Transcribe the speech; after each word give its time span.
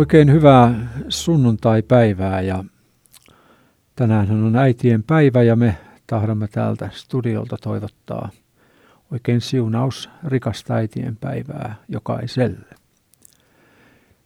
Oikein 0.00 0.32
hyvää 0.32 0.74
sunnuntai-päivää 1.08 2.40
ja 2.40 2.64
tänään 3.96 4.30
on 4.30 4.56
äitien 4.56 5.02
päivä 5.02 5.42
ja 5.42 5.56
me 5.56 5.76
tahdomme 6.06 6.48
täältä 6.48 6.90
studiolta 6.92 7.56
toivottaa 7.62 8.30
oikein 9.10 9.40
siunaus 9.40 10.10
rikasta 10.24 10.74
äitien 10.74 11.16
päivää 11.16 11.74
jokaiselle. 11.88 12.66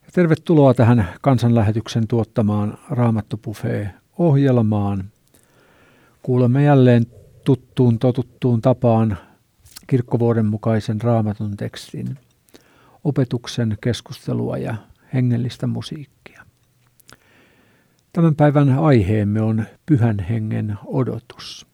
Ja 0.02 0.08
tervetuloa 0.12 0.74
tähän 0.74 1.08
kansanlähetyksen 1.20 2.08
tuottamaan 2.08 2.78
Raamattopuffee-ohjelmaan. 2.90 5.04
Kuulemme 6.22 6.64
jälleen 6.64 7.06
tuttuun 7.44 7.98
totuttuun 7.98 8.62
tapaan 8.62 9.18
kirkkovuoden 9.86 10.46
mukaisen 10.46 11.00
raamatun 11.00 11.56
tekstin, 11.56 12.18
opetuksen, 13.04 13.78
keskustelua 13.80 14.58
ja 14.58 14.74
hengellistä 15.14 15.66
musiikkia. 15.66 16.44
Tämän 18.12 18.34
päivän 18.34 18.78
aiheemme 18.78 19.40
on 19.40 19.64
pyhän 19.86 20.18
hengen 20.18 20.78
odotus. 20.86 21.66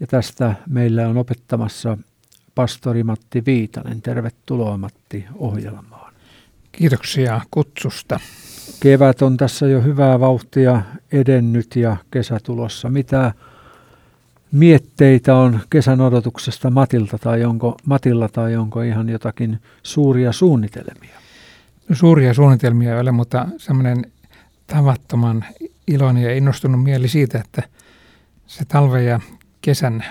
Ja 0.00 0.06
tästä 0.06 0.54
meillä 0.68 1.08
on 1.08 1.16
opettamassa 1.16 1.98
pastori 2.54 3.02
Matti 3.02 3.42
Viitanen. 3.46 4.02
Tervetuloa 4.02 4.76
Matti 4.76 5.24
ohjelmaan. 5.34 6.14
Kiitoksia 6.72 7.40
kutsusta. 7.50 8.20
Kevät 8.80 9.22
on 9.22 9.36
tässä 9.36 9.66
jo 9.66 9.80
hyvää 9.80 10.20
vauhtia 10.20 10.82
edennyt 11.12 11.76
ja 11.76 11.96
kesä 12.10 12.38
tulossa. 12.42 12.90
Mitä 12.90 13.32
mietteitä 14.52 15.36
on 15.36 15.60
kesän 15.70 16.00
odotuksesta 16.00 16.70
Matilta 16.70 17.18
tai 17.18 17.44
onko, 17.44 17.76
Matilla 17.86 18.28
tai 18.28 18.56
onko 18.56 18.82
ihan 18.82 19.08
jotakin 19.08 19.60
suuria 19.82 20.32
suunnitelmia? 20.32 21.18
Suuria 21.92 22.34
suunnitelmia 22.34 22.98
ole, 22.98 23.12
mutta 23.12 23.48
semmoinen 23.56 24.12
tavattoman 24.66 25.44
iloinen 25.86 26.22
ja 26.22 26.34
innostunut 26.34 26.82
mieli 26.82 27.08
siitä, 27.08 27.38
että 27.38 27.62
se 28.46 28.64
talven 28.64 29.06
ja 29.06 29.20
kesän 29.60 30.04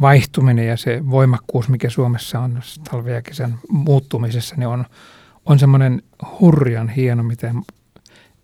vaihtuminen 0.00 0.66
ja 0.66 0.76
se 0.76 1.10
voimakkuus, 1.10 1.68
mikä 1.68 1.90
Suomessa 1.90 2.40
on 2.40 2.60
talven 2.90 3.14
ja 3.14 3.22
kesän 3.22 3.58
muuttumisessa, 3.68 4.54
niin 4.56 4.68
on, 4.68 4.84
on 5.46 5.58
semmoinen 5.58 6.02
hurjan 6.40 6.88
hieno, 6.88 7.22
miten 7.22 7.62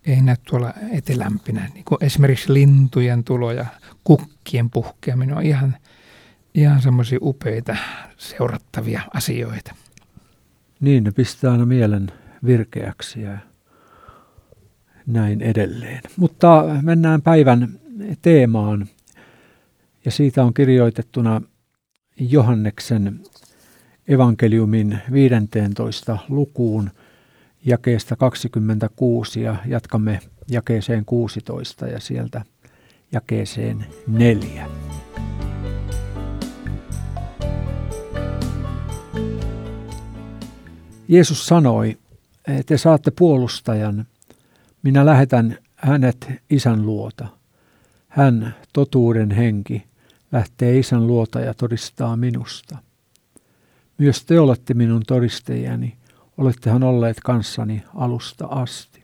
ei 0.05 0.21
näy 0.21 0.35
tuolla 0.49 0.73
etelämpinä. 0.91 1.69
Niin 1.73 1.85
kuin 1.85 2.03
esimerkiksi 2.03 2.53
lintujen 2.53 3.23
tulo 3.23 3.51
ja 3.51 3.65
kukkien 4.03 4.69
puhkeaminen 4.69 5.37
on 5.37 5.43
ihan, 5.43 5.77
ihan 6.53 6.81
semmoisia 6.81 7.19
upeita 7.21 7.75
seurattavia 8.17 9.01
asioita. 9.13 9.75
Niin, 10.85 11.03
ne 11.03 11.11
pistää 11.11 11.51
aina 11.51 11.65
mielen 11.65 12.11
virkeäksi 12.45 13.21
ja 13.21 13.37
näin 15.05 15.41
edelleen. 15.41 16.01
Mutta 16.17 16.65
mennään 16.81 17.21
päivän 17.21 17.79
teemaan 18.21 18.87
ja 20.05 20.11
siitä 20.11 20.43
on 20.43 20.53
kirjoitettuna 20.53 21.41
Johanneksen 22.19 23.19
evankeliumin 24.07 24.99
15 25.11 26.17
lukuun 26.29 26.89
jakeesta 27.65 28.15
26 28.15 29.41
ja 29.41 29.55
jatkamme 29.65 30.19
jakeeseen 30.47 31.05
16 31.05 31.87
ja 31.87 31.99
sieltä 31.99 32.41
jakeeseen 33.11 33.85
4. 34.07 34.67
Jeesus 41.07 41.47
sanoi, 41.47 41.97
te 42.65 42.77
saatte 42.77 43.11
puolustajan, 43.11 44.05
minä 44.83 45.05
lähetän 45.05 45.57
hänet 45.75 46.27
isän 46.49 46.85
luota. 46.85 47.27
Hän, 48.07 48.55
totuuden 48.73 49.31
henki, 49.31 49.83
lähtee 50.31 50.79
isän 50.79 51.07
luota 51.07 51.39
ja 51.39 51.53
todistaa 51.53 52.17
minusta. 52.17 52.77
Myös 53.97 54.25
te 54.25 54.39
olette 54.39 54.73
minun 54.73 55.01
todistajani, 55.07 55.97
olettehan 56.37 56.83
olleet 56.83 57.19
kanssani 57.23 57.83
alusta 57.95 58.45
asti. 58.45 59.03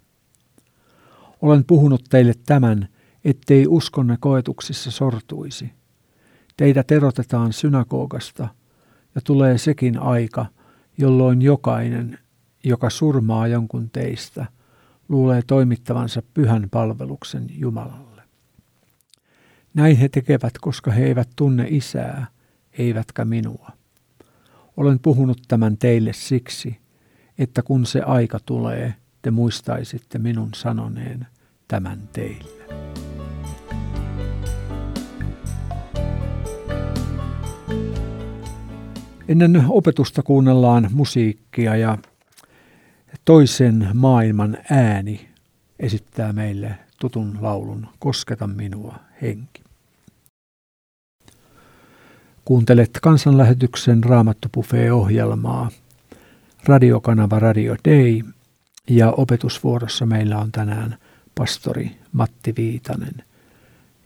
Olen 1.41 1.63
puhunut 1.63 2.03
teille 2.09 2.33
tämän, 2.45 2.87
ettei 3.25 3.67
uskonne 3.67 4.17
koetuksissa 4.19 4.91
sortuisi. 4.91 5.71
Teidät 6.57 6.91
erotetaan 6.91 7.53
synagogasta, 7.53 8.47
ja 9.15 9.21
tulee 9.23 9.57
sekin 9.57 9.99
aika, 9.99 10.45
jolloin 11.01 11.41
jokainen, 11.41 12.19
joka 12.63 12.89
surmaa 12.89 13.47
jonkun 13.47 13.89
teistä, 13.89 14.45
luulee 15.09 15.41
toimittavansa 15.47 16.21
pyhän 16.33 16.67
palveluksen 16.71 17.47
Jumalalle. 17.49 18.21
Näin 19.73 19.97
he 19.97 20.09
tekevät, 20.09 20.53
koska 20.61 20.91
he 20.91 21.05
eivät 21.05 21.29
tunne 21.35 21.65
isää, 21.69 22.27
eivätkä 22.77 23.25
minua. 23.25 23.71
Olen 24.77 24.99
puhunut 24.99 25.41
tämän 25.47 25.77
teille 25.77 26.13
siksi, 26.13 26.77
että 27.37 27.61
kun 27.61 27.85
se 27.85 28.01
aika 28.01 28.39
tulee, 28.45 28.95
te 29.21 29.31
muistaisitte 29.31 30.19
minun 30.19 30.49
sanoneen 30.55 31.27
tämän 31.67 32.09
teille. 32.13 32.80
Ennen 39.27 39.65
opetusta 39.69 40.23
kuunnellaan 40.23 40.89
musiikkia 40.91 41.75
ja 41.75 41.97
toisen 43.25 43.89
maailman 43.93 44.57
ääni 44.69 45.29
esittää 45.79 46.33
meille 46.33 46.77
tutun 46.99 47.37
laulun 47.41 47.87
Kosketa 47.99 48.47
minua, 48.47 48.95
henki. 49.21 49.63
Kuuntelet 52.45 52.89
kansanlähetyksen 53.01 54.03
Raamattopuffee-ohjelmaa, 54.03 55.71
radiokanava 56.65 57.39
Radio 57.39 57.75
Day 57.85 58.21
ja 58.89 59.11
opetusvuorossa 59.11 60.05
meillä 60.05 60.37
on 60.37 60.51
tänään 60.51 60.97
pastori 61.35 61.91
Matti 62.11 62.53
Viitanen 62.57 63.23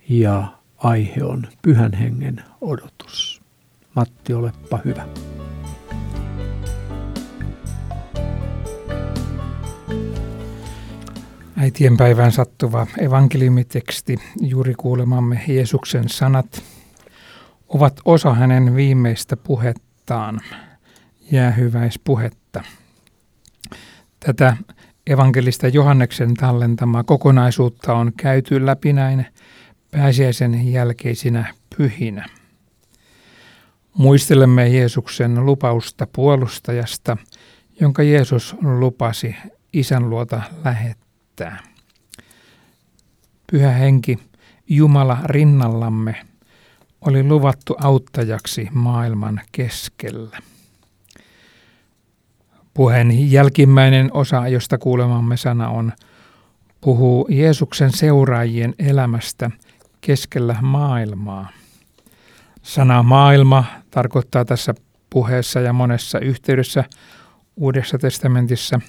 ja 0.09 0.47
aihe 0.77 1.23
on 1.23 1.47
Pyhän 1.61 1.93
Hengen 1.93 2.43
odotus. 2.61 3.44
Matti, 3.95 4.33
olepa 4.33 4.79
hyvä. 4.85 5.07
Äitien 11.57 11.97
päivään 11.97 12.31
sattuva 12.31 12.87
evankeliumiteksti, 12.97 14.17
juuri 14.41 14.73
kuulemamme 14.73 15.41
Jeesuksen 15.47 16.09
sanat, 16.09 16.63
ovat 17.67 17.99
osa 18.05 18.33
hänen 18.33 18.75
viimeistä 18.75 19.37
puhettaan, 19.37 20.41
jäähyväispuhetta. 21.31 22.63
Tätä 24.19 24.57
evankelista 25.07 25.67
Johanneksen 25.67 26.33
tallentamaa 26.33 27.03
kokonaisuutta 27.03 27.93
on 27.93 28.11
käyty 28.17 28.65
läpi 28.65 28.93
näin 28.93 29.25
pääsiäisen 29.91 30.71
jälkeisinä 30.71 31.53
pyhinä. 31.77 32.25
Muistelemme 33.97 34.67
Jeesuksen 34.67 35.45
lupausta 35.45 36.07
puolustajasta, 36.15 37.17
jonka 37.79 38.03
Jeesus 38.03 38.55
lupasi 38.61 39.35
isän 39.73 40.09
luota 40.09 40.41
lähettää. 40.63 41.63
Pyhä 43.51 43.71
henki, 43.71 44.19
Jumala 44.67 45.17
rinnallamme, 45.25 46.15
oli 47.01 47.23
luvattu 47.23 47.75
auttajaksi 47.81 48.67
maailman 48.73 49.41
keskellä. 49.51 50.37
Puheen 52.73 53.31
jälkimmäinen 53.31 54.09
osa, 54.13 54.47
josta 54.47 54.77
kuulemamme 54.77 55.37
sana 55.37 55.69
on, 55.69 55.93
puhuu 56.81 57.27
Jeesuksen 57.29 57.91
seuraajien 57.91 58.75
elämästä 58.79 59.51
keskellä 60.01 60.55
maailmaa. 60.61 61.49
Sana 62.61 63.03
maailma 63.03 63.65
tarkoittaa 63.95 64.45
tässä 64.45 64.73
puheessa 65.09 65.59
ja 65.59 65.73
monessa 65.73 66.19
yhteydessä 66.19 66.83
Uudessa 67.57 67.97
testamentissa 67.97 68.79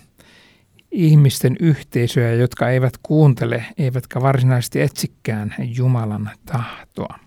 ihmisten 0.91 1.57
yhteisöjä, 1.61 2.33
jotka 2.33 2.71
eivät 2.71 2.95
kuuntele 3.03 3.65
eivätkä 3.79 4.23
varsinaisesti 4.23 4.81
etsikään 4.81 5.55
Jumalan 5.59 6.31
tahtoa. 6.47 7.19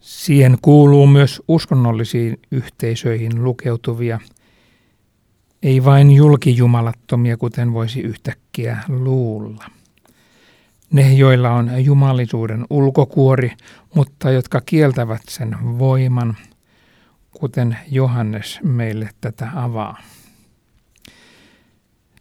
Siihen 0.00 0.58
kuuluu 0.62 1.06
myös 1.06 1.42
uskonnollisiin 1.48 2.40
yhteisöihin 2.50 3.44
lukeutuvia, 3.44 4.20
ei 5.62 5.84
vain 5.84 6.10
julkijumalattomia, 6.10 7.36
kuten 7.36 7.72
voisi 7.72 8.00
yhtäkkiä 8.00 8.78
luulla. 8.88 9.64
Ne, 10.92 11.12
joilla 11.12 11.50
on 11.50 11.84
jumalisuuden 11.84 12.66
ulkokuori, 12.70 13.52
mutta 13.94 14.30
jotka 14.30 14.60
kieltävät 14.60 15.22
sen 15.28 15.56
voiman, 15.78 16.36
kuten 17.30 17.76
Johannes 17.90 18.60
meille 18.62 19.08
tätä 19.20 19.48
avaa. 19.54 20.02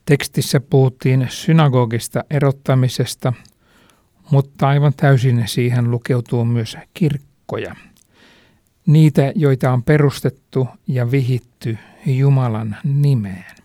Tekstissä 0.06 0.60
puhuttiin 0.60 1.28
synagogista 1.30 2.24
erottamisesta, 2.30 3.34
mutta 4.32 4.68
aivan 4.68 4.94
täysin 4.98 5.44
siihen 5.46 5.92
lukeutuu 5.92 6.46
myös 6.46 6.78
kirkkoja. 6.94 7.76
Niitä, 8.86 9.32
joita 9.36 9.72
on 9.74 9.84
perustettu 9.84 10.68
ja 10.88 11.12
vihitty 11.12 11.78
Jumalan 12.06 12.78
nimeen. 12.84 13.59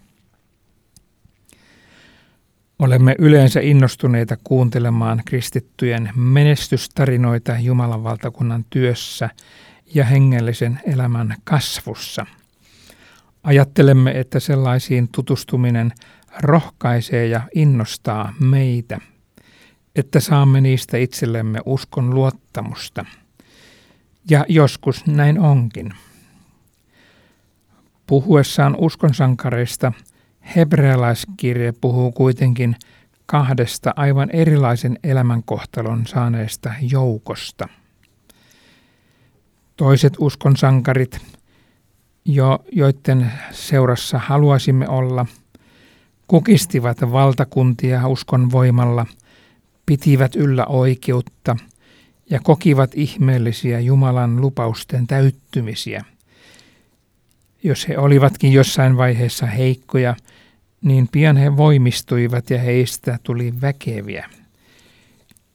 Olemme 2.78 3.14
yleensä 3.18 3.60
innostuneita 3.60 4.36
kuuntelemaan 4.44 5.22
kristittyjen 5.24 6.10
menestystarinoita 6.14 7.58
Jumalan 7.58 8.04
valtakunnan 8.04 8.64
työssä 8.70 9.30
ja 9.94 10.04
hengellisen 10.04 10.80
elämän 10.86 11.36
kasvussa. 11.44 12.26
Ajattelemme, 13.44 14.10
että 14.10 14.40
sellaisiin 14.40 15.08
tutustuminen 15.12 15.92
rohkaisee 16.40 17.26
ja 17.26 17.40
innostaa 17.54 18.34
meitä, 18.40 19.00
että 19.96 20.20
saamme 20.20 20.60
niistä 20.60 20.96
itsellemme 20.96 21.60
uskon 21.66 22.14
luottamusta. 22.14 23.04
Ja 24.30 24.44
joskus 24.48 25.06
näin 25.06 25.40
onkin. 25.40 25.92
Puhuessaan 28.06 28.76
uskonsankareista– 28.78 29.92
Hebrealaiskirje 30.56 31.73
puhuu 31.81 32.12
kuitenkin 32.12 32.76
kahdesta 33.26 33.93
aivan 33.96 34.31
erilaisen 34.31 34.99
elämänkohtalon 35.05 36.06
saaneesta 36.06 36.73
joukosta. 36.81 37.69
Toiset 39.76 40.12
uskonsankarit, 40.19 41.20
jo 42.25 42.64
joiden 42.73 43.32
seurassa 43.50 44.19
haluaisimme 44.19 44.88
olla, 44.88 45.26
kukistivat 46.26 47.00
valtakuntia 47.00 48.08
uskon 48.08 48.52
voimalla, 48.52 49.06
pitivät 49.87 50.37
yllä 50.37 50.67
oikeutta 50.67 51.56
ja 52.31 52.41
kokivat 52.41 52.91
ihmeellisiä 52.94 53.81
Jumalan 53.81 54.41
lupausten 54.41 55.06
täyttymisiä. 55.06 56.05
Jos 57.62 57.88
he 57.88 57.99
olivatkin 57.99 58.52
jossain 58.52 58.96
vaiheessa 58.96 59.46
heikkoja– 59.46 60.17
niin 60.84 61.08
pian 61.12 61.36
he 61.36 61.56
voimistuivat 61.56 62.50
ja 62.50 62.58
heistä 62.58 63.19
tuli 63.22 63.60
väkeviä. 63.60 64.31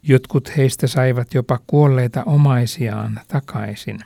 Jotkut 0.03 0.57
heistä 0.57 0.87
saivat 0.87 1.33
jopa 1.33 1.59
kuolleita 1.67 2.23
omaisiaan 2.23 3.19
takaisin. 3.27 3.99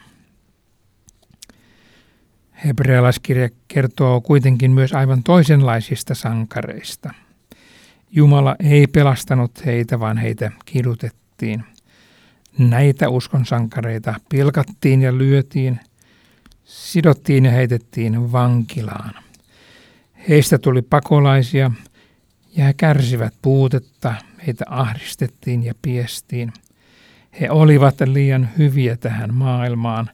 Hebrealaiskirja 2.65 3.49
kertoo 3.67 4.21
kuitenkin 4.21 4.71
myös 4.71 4.93
aivan 4.93 5.23
toisenlaisista 5.23 6.15
sankareista. 6.15 7.13
Jumala 8.11 8.55
ei 8.59 8.87
pelastanut 8.87 9.65
heitä, 9.65 9.99
vaan 9.99 10.17
heitä 10.17 10.51
kidutettiin. 10.65 11.63
Näitä 12.57 13.09
uskon 13.09 13.45
sankareita 13.45 14.15
pilkattiin 14.29 15.01
ja 15.01 15.17
lyötiin, 15.17 15.79
sidottiin 16.63 17.45
ja 17.45 17.51
heitettiin 17.51 18.31
vankilaan. 18.31 19.22
Heistä 20.29 20.57
tuli 20.57 20.81
pakolaisia 20.81 21.71
ja 22.55 22.65
he 22.65 22.73
kärsivät 22.73 23.33
puutetta, 23.41 24.13
heitä 24.47 24.65
ahdistettiin 24.69 25.63
ja 25.63 25.73
piestiin. 25.81 26.53
He 27.41 27.49
olivat 27.49 27.95
liian 28.05 28.49
hyviä 28.57 28.97
tähän 28.97 29.33
maailmaan, 29.33 30.09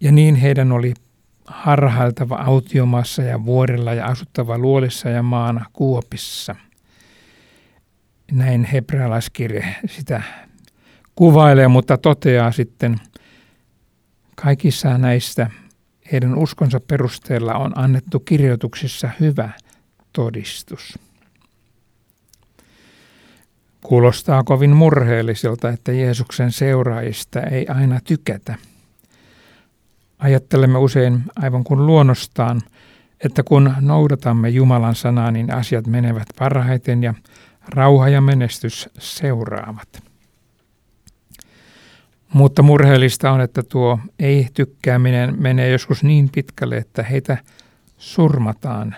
ja 0.00 0.12
niin 0.12 0.36
heidän 0.36 0.72
oli 0.72 0.94
harhailtava 1.46 2.36
autiomassa 2.36 3.22
ja 3.22 3.44
vuorilla 3.44 3.94
ja 3.94 4.06
asuttava 4.06 4.58
luolissa 4.58 5.08
ja 5.08 5.22
maana 5.22 5.64
kuopissa. 5.72 6.54
Näin 8.32 8.64
hebrealaiskirje 8.64 9.76
sitä 9.86 10.22
kuvailee, 11.14 11.68
mutta 11.68 11.98
toteaa 11.98 12.52
sitten 12.52 12.96
kaikissa 14.34 14.98
näistä 14.98 15.50
heidän 16.12 16.38
uskonsa 16.38 16.80
perusteella 16.80 17.54
on 17.54 17.72
annettu 17.78 18.20
kirjoituksissa 18.20 19.10
hyvä 19.20 19.50
todistus. 20.12 20.98
Kuulostaa 23.84 24.44
kovin 24.44 24.76
murheelliselta, 24.76 25.68
että 25.68 25.92
Jeesuksen 25.92 26.52
seuraajista 26.52 27.40
ei 27.40 27.66
aina 27.66 28.00
tykätä. 28.04 28.54
Ajattelemme 30.18 30.78
usein 30.78 31.22
aivan 31.36 31.64
kuin 31.64 31.86
luonnostaan, 31.86 32.60
että 33.24 33.42
kun 33.42 33.74
noudatamme 33.80 34.48
Jumalan 34.48 34.94
sanaa, 34.94 35.30
niin 35.30 35.54
asiat 35.54 35.86
menevät 35.86 36.28
parhaiten 36.38 37.02
ja 37.02 37.14
rauha 37.68 38.08
ja 38.08 38.20
menestys 38.20 38.88
seuraavat. 38.98 40.07
Mutta 42.32 42.62
murheellista 42.62 43.30
on, 43.30 43.40
että 43.40 43.62
tuo 43.62 43.98
ei-tykkääminen 44.18 45.42
menee 45.42 45.70
joskus 45.70 46.04
niin 46.04 46.28
pitkälle, 46.34 46.76
että 46.76 47.02
heitä 47.02 47.38
surmataan 47.98 48.96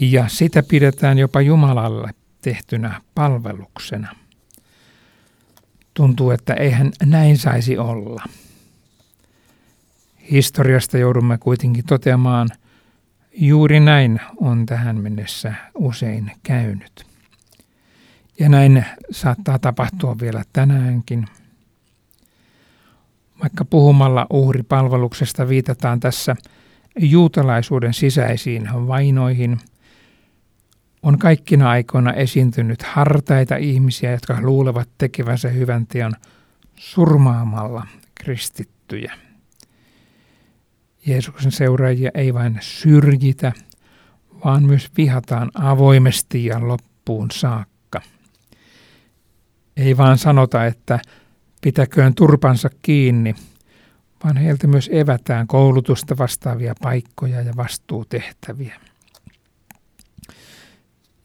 ja 0.00 0.28
sitä 0.28 0.62
pidetään 0.62 1.18
jopa 1.18 1.40
Jumalalle 1.40 2.10
tehtynä 2.42 3.00
palveluksena. 3.14 4.14
Tuntuu, 5.94 6.30
että 6.30 6.54
eihän 6.54 6.92
näin 7.04 7.38
saisi 7.38 7.78
olla. 7.78 8.24
Historiasta 10.30 10.98
joudumme 10.98 11.38
kuitenkin 11.38 11.84
toteamaan, 11.84 12.48
juuri 13.32 13.80
näin 13.80 14.20
on 14.36 14.66
tähän 14.66 14.96
mennessä 14.96 15.54
usein 15.74 16.32
käynyt. 16.42 17.06
Ja 18.38 18.48
näin 18.48 18.84
saattaa 19.10 19.58
tapahtua 19.58 20.16
vielä 20.20 20.42
tänäänkin– 20.52 21.26
vaikka 23.42 23.64
puhumalla 23.64 24.26
uhripalveluksesta 24.30 25.48
viitataan 25.48 26.00
tässä 26.00 26.36
juutalaisuuden 26.98 27.94
sisäisiin 27.94 28.68
vainoihin, 28.72 29.58
on 31.02 31.18
kaikkina 31.18 31.70
aikoina 31.70 32.12
esiintynyt 32.12 32.82
hartaita 32.82 33.56
ihmisiä, 33.56 34.10
jotka 34.10 34.38
luulevat 34.40 34.88
tekevänsä 34.98 35.48
hyvän 35.48 35.86
teon 35.86 36.12
surmaamalla 36.76 37.86
kristittyjä. 38.14 39.12
Jeesuksen 41.06 41.52
seuraajia 41.52 42.10
ei 42.14 42.34
vain 42.34 42.58
syrjitä, 42.60 43.52
vaan 44.44 44.62
myös 44.62 44.90
vihataan 44.96 45.50
avoimesti 45.54 46.44
ja 46.44 46.68
loppuun 46.68 47.30
saakka. 47.30 48.02
Ei 49.76 49.96
vaan 49.96 50.18
sanota, 50.18 50.66
että 50.66 50.98
pitäköön 51.60 52.14
turpansa 52.14 52.70
kiinni, 52.82 53.34
vaan 54.24 54.36
heiltä 54.36 54.66
myös 54.66 54.90
evätään 54.92 55.46
koulutusta 55.46 56.18
vastaavia 56.18 56.74
paikkoja 56.82 57.40
ja 57.40 57.52
vastuutehtäviä. 57.56 58.80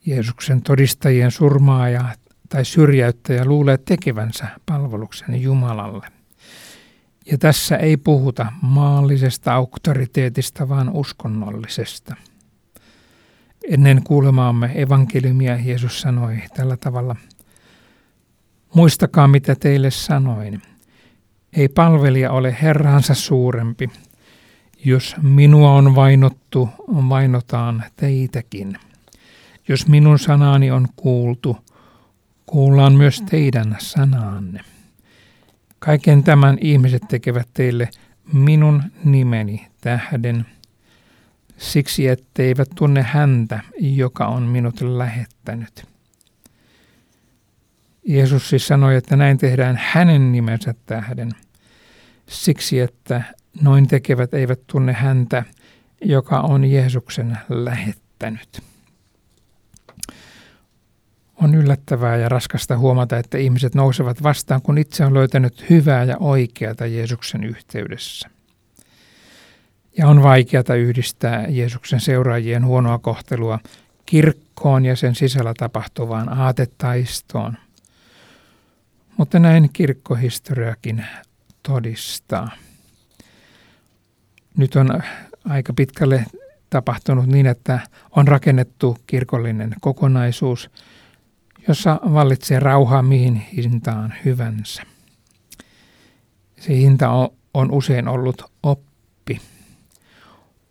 Jeesuksen 0.06 0.62
todistajien 0.62 1.30
surmaaja 1.30 2.04
tai 2.48 2.64
syrjäyttäjä 2.64 3.44
luulee 3.44 3.78
tekevänsä 3.78 4.46
palveluksen 4.66 5.42
Jumalalle. 5.42 6.06
Ja 7.26 7.38
tässä 7.38 7.76
ei 7.76 7.96
puhuta 7.96 8.46
maallisesta 8.62 9.54
auktoriteetista, 9.54 10.68
vaan 10.68 10.90
uskonnollisesta. 10.90 12.16
Ennen 13.68 14.02
kuulemaamme 14.02 14.72
evankeliumia 14.74 15.56
Jeesus 15.56 16.00
sanoi 16.00 16.38
tällä 16.56 16.76
tavalla– 16.76 17.16
Muistakaa, 18.74 19.28
mitä 19.28 19.54
teille 19.54 19.90
sanoin. 19.90 20.62
Ei 21.52 21.68
palvelija 21.68 22.32
ole 22.32 22.56
herransa 22.62 23.14
suurempi. 23.14 23.90
Jos 24.84 25.16
minua 25.22 25.72
on 25.72 25.94
vainottu, 25.94 26.68
vainotaan 26.88 27.84
teitäkin. 27.96 28.78
Jos 29.68 29.86
minun 29.88 30.18
sanani 30.18 30.70
on 30.70 30.88
kuultu, 30.96 31.56
kuullaan 32.46 32.94
myös 32.94 33.22
teidän 33.30 33.76
sanaanne. 33.78 34.60
Kaiken 35.78 36.24
tämän 36.24 36.58
ihmiset 36.60 37.02
tekevät 37.08 37.48
teille 37.54 37.88
minun 38.32 38.82
nimeni 39.04 39.66
tähden, 39.80 40.46
siksi 41.56 42.08
etteivät 42.08 42.68
tunne 42.74 43.02
häntä, 43.02 43.60
joka 43.80 44.26
on 44.26 44.42
minut 44.42 44.80
lähettänyt. 44.80 45.93
Jeesus 48.04 48.48
siis 48.48 48.66
sanoi, 48.66 48.96
että 48.96 49.16
näin 49.16 49.38
tehdään 49.38 49.80
hänen 49.82 50.32
nimensä 50.32 50.74
tähden, 50.86 51.30
siksi 52.28 52.80
että 52.80 53.22
noin 53.60 53.88
tekevät 53.88 54.34
eivät 54.34 54.60
tunne 54.66 54.92
häntä, 54.92 55.44
joka 56.00 56.40
on 56.40 56.64
Jeesuksen 56.64 57.38
lähettänyt. 57.48 58.62
On 61.42 61.54
yllättävää 61.54 62.16
ja 62.16 62.28
raskasta 62.28 62.78
huomata, 62.78 63.18
että 63.18 63.38
ihmiset 63.38 63.74
nousevat 63.74 64.22
vastaan, 64.22 64.62
kun 64.62 64.78
itse 64.78 65.04
on 65.04 65.14
löytänyt 65.14 65.70
hyvää 65.70 66.04
ja 66.04 66.16
oikeata 66.20 66.86
Jeesuksen 66.86 67.44
yhteydessä. 67.44 68.30
Ja 69.98 70.08
on 70.08 70.22
vaikeata 70.22 70.74
yhdistää 70.74 71.46
Jeesuksen 71.48 72.00
seuraajien 72.00 72.66
huonoa 72.66 72.98
kohtelua 72.98 73.58
kirkkoon 74.06 74.84
ja 74.84 74.96
sen 74.96 75.14
sisällä 75.14 75.54
tapahtuvaan 75.58 76.38
aatetaistoon. 76.38 77.56
Mutta 79.16 79.38
näin 79.38 79.70
kirkkohistoriakin 79.72 81.06
todistaa. 81.62 82.50
Nyt 84.56 84.76
on 84.76 85.02
aika 85.44 85.72
pitkälle 85.72 86.24
tapahtunut 86.70 87.26
niin, 87.26 87.46
että 87.46 87.80
on 88.10 88.28
rakennettu 88.28 88.98
kirkollinen 89.06 89.74
kokonaisuus, 89.80 90.70
jossa 91.68 92.00
vallitsee 92.04 92.60
rauha 92.60 93.02
mihin 93.02 93.36
hintaan 93.36 94.14
hyvänsä. 94.24 94.82
Se 96.60 96.76
hinta 96.76 97.10
on, 97.10 97.28
on 97.54 97.72
usein 97.72 98.08
ollut 98.08 98.42
oppi. 98.62 99.40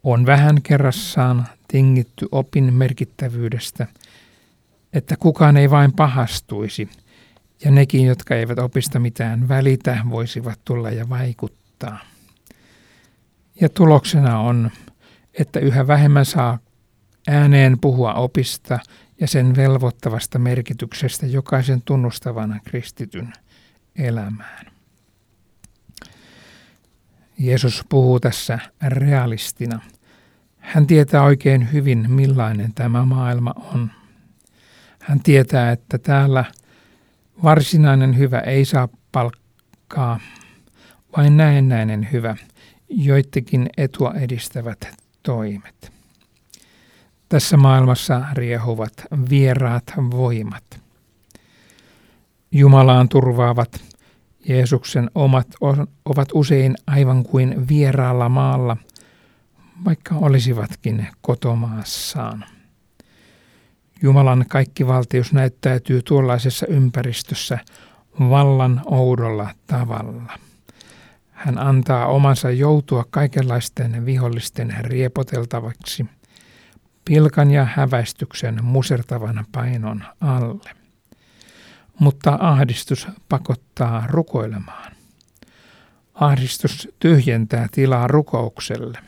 On 0.04 0.26
vähän 0.26 0.62
kerrassaan 0.62 1.48
tingitty 1.68 2.28
opin 2.32 2.74
merkittävyydestä, 2.74 3.88
että 4.94 5.18
kukaan 5.18 5.58
ei 5.58 5.70
vain 5.70 5.94
pahastuisi, 5.94 6.90
ja 7.66 7.72
nekin, 7.72 8.06
jotka 8.06 8.36
eivät 8.36 8.60
opista 8.60 9.00
mitään 9.00 9.48
välitä, 9.48 9.98
voisivat 10.10 10.60
tulla 10.66 10.90
ja 10.90 11.10
vaikuttaa. 11.10 12.00
Ja 13.62 13.70
tuloksena 13.70 14.40
on, 14.40 14.72
että 15.40 15.60
yhä 15.60 15.88
vähemmän 15.88 16.26
saa 16.26 16.60
ääneen 17.28 17.80
puhua 17.80 18.14
opista 18.14 18.80
ja 19.20 19.28
sen 19.28 19.56
velvoittavasta 19.56 20.40
merkityksestä 20.40 21.26
jokaisen 21.26 21.82
tunnustavana 21.82 22.60
kristityn 22.64 23.34
elämään. 23.96 24.66
Jeesus 27.40 27.86
puhuu 27.90 28.20
tässä 28.20 28.60
realistina. 28.88 29.80
Hän 30.60 30.88
tietää 30.88 31.24
oikein 31.24 31.72
hyvin, 31.74 32.12
millainen 32.12 32.74
tämä 32.74 33.06
maailma 33.06 33.54
on. 33.74 33.92
Hän 35.00 35.20
tietää, 35.20 35.72
että 35.72 35.98
täällä 35.98 36.46
varsinainen 37.44 38.18
hyvä 38.18 38.40
ei 38.40 38.66
saa 38.66 38.88
palkkaa, 39.12 40.20
vain 41.18 41.38
näennäinen 41.38 42.08
hyvä, 42.12 42.36
joidenkin 42.90 43.70
etua 43.78 44.14
edistävät 44.14 44.88
toimet. 45.24 45.94
Tässä 47.30 47.58
maailmassa 47.58 48.22
riehuvat 48.34 48.94
vieraat 49.30 49.84
voimat. 50.12 50.64
Jumalaan 52.52 53.10
turvaavat 53.10 53.82
Jeesuksen 54.48 55.10
omat 55.16 55.48
ovat 56.06 56.30
usein 56.34 56.76
aivan 56.88 57.24
kuin 57.24 57.68
vieraalla 57.68 58.30
maalla, 58.30 58.78
vaikka 59.86 60.16
olisivatkin 60.16 61.08
kotomaassaan. 61.22 62.46
Jumalan 64.04 64.46
kaikkivaltius 64.50 65.34
näyttäytyy 65.34 66.02
tuollaisessa 66.02 66.68
ympäristössä 66.68 67.60
vallan 68.20 68.82
oudolla 68.86 69.50
tavalla. 69.68 70.40
Hän 71.32 71.58
antaa 71.58 72.08
omansa 72.08 72.52
joutua 72.52 73.06
kaikenlaisten 73.10 74.06
vihollisten 74.06 74.76
riepoteltavaksi, 74.80 76.06
pilkan 77.06 77.52
ja 77.52 77.68
häväistyksen 77.76 78.64
musertavan 78.64 79.46
painon 79.52 80.04
alle. 80.22 80.70
Mutta 82.00 82.38
ahdistus 82.42 83.08
pakottaa 83.30 84.08
rukoilemaan. 84.08 84.92
Ahdistus 86.14 86.90
tyhjentää 87.00 87.68
tilaa 87.72 88.08
rukoukselle. 88.08 89.00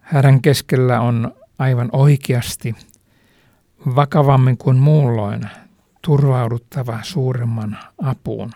Hädän 0.00 0.42
keskellä 0.42 1.00
on 1.00 1.34
aivan 1.58 1.88
oikeasti, 1.92 2.74
vakavammin 3.86 4.56
kuin 4.56 4.76
muulloin, 4.76 5.42
turvauduttava 6.02 6.98
suuremman 7.02 7.78
apuun. 8.02 8.50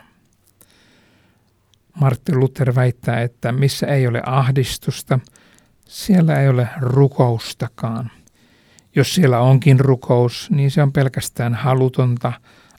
Martti 2.00 2.34
Luther 2.34 2.74
väittää, 2.74 3.20
että 3.20 3.52
missä 3.52 3.86
ei 3.86 4.06
ole 4.06 4.22
ahdistusta, 4.26 5.18
siellä 5.88 6.40
ei 6.40 6.48
ole 6.48 6.68
rukoustakaan. 6.80 8.10
Jos 8.96 9.14
siellä 9.14 9.40
onkin 9.40 9.80
rukous, 9.80 10.50
niin 10.50 10.70
se 10.70 10.82
on 10.82 10.92
pelkästään 10.92 11.54
halutonta, 11.54 12.32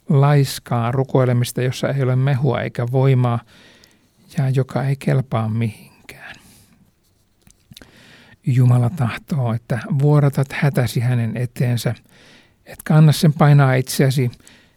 laiskaa 0.09 0.91
rukoilemista, 0.91 1.61
jossa 1.61 1.89
ei 1.89 2.03
ole 2.03 2.15
mehua 2.15 2.61
eikä 2.61 2.85
voimaa 2.91 3.39
ja 4.37 4.49
joka 4.49 4.83
ei 4.83 4.95
kelpaa 4.95 5.49
mihinkään. 5.49 6.35
Jumala 8.45 8.89
tahtoo, 8.89 9.53
että 9.53 9.79
vuoratat 9.99 10.51
hätäsi 10.51 10.99
hänen 10.99 11.37
eteensä, 11.37 11.95
etkä 12.65 12.95
anna 12.95 13.11
sen 13.11 13.33
painaa 13.33 13.73
itseäsi, 13.73 14.31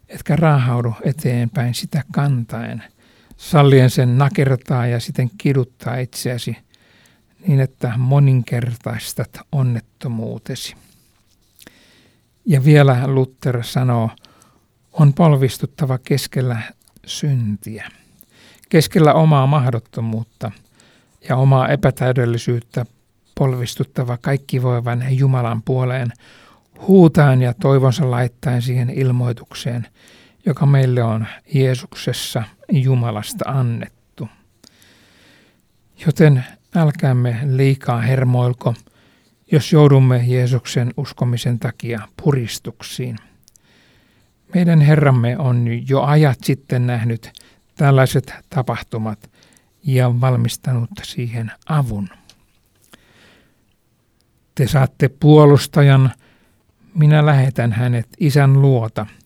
etkä 0.09 0.37
raahaudu 0.37 0.95
eteenpäin 1.05 1.75
sitä 1.75 2.03
kantaen– 2.13 2.83
sallien 3.39 3.91
sen 3.91 4.19
nakertaa 4.19 4.87
ja 4.87 5.01
siten 5.01 5.31
kiduttaa 5.39 5.97
itseäsi 5.97 6.57
niin, 7.47 7.61
että 7.61 7.93
moninkertaistat 7.97 9.41
onnettomuutesi. 9.53 10.75
Ja 12.47 12.65
vielä 12.65 13.03
Luther 13.07 13.65
sanoo, 13.65 14.11
on 14.93 15.15
polvistuttava 15.15 15.99
keskellä 15.99 16.63
syntiä, 17.07 17.91
keskellä 18.69 19.15
omaa 19.15 19.47
mahdottomuutta 19.47 20.51
ja 21.29 21.37
omaa 21.37 21.69
epätäydellisyyttä 21.69 22.87
polvistuttava 23.35 24.17
kaikki 24.17 24.63
voivan 24.63 25.05
Jumalan 25.11 25.63
puoleen, 25.63 26.13
huutaan 26.87 27.43
ja 27.43 27.55
toivonsa 27.55 28.11
laittaen 28.11 28.63
siihen 28.63 28.91
ilmoitukseen– 28.91 29.87
joka 30.49 30.67
meille 30.67 31.03
on 31.03 31.27
Jeesuksessa 31.55 32.43
Jumalasta 32.73 33.45
annettu. 33.49 34.29
Joten 36.07 36.45
älkäämme 36.77 37.41
liikaa 37.45 38.01
hermoilko, 38.01 38.75
jos 39.53 39.73
joudumme 39.73 40.25
Jeesuksen 40.27 40.95
uskomisen 40.97 41.59
takia 41.59 42.01
puristuksiin. 42.23 43.17
Meidän 44.55 44.81
Herramme 44.81 45.39
on 45.39 45.67
jo 45.89 46.03
ajat 46.03 46.39
sitten 46.45 46.87
nähnyt 46.87 47.33
tällaiset 47.77 48.35
tapahtumat 48.51 49.31
ja 49.85 50.21
valmistanut 50.21 50.91
siihen 51.03 51.53
avun. 51.67 52.09
Te 54.55 54.69
saatte 54.69 55.09
puolustajan, 55.09 56.13
minä 56.99 57.27
lähetän 57.27 57.73
hänet 57.73 58.09
isän 58.21 58.63
luota– 58.63 59.07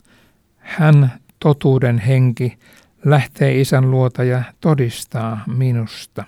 hän, 0.62 1.12
totuuden 1.38 1.98
henki, 1.98 2.58
lähtee 3.04 3.60
isän 3.60 3.90
luota 3.90 4.24
ja 4.24 4.42
todistaa 4.60 5.44
minusta. 5.46 6.24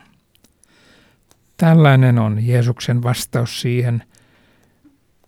Tällainen 1.56 2.18
on 2.18 2.46
Jeesuksen 2.46 3.02
vastaus 3.02 3.60
siihen, 3.60 4.02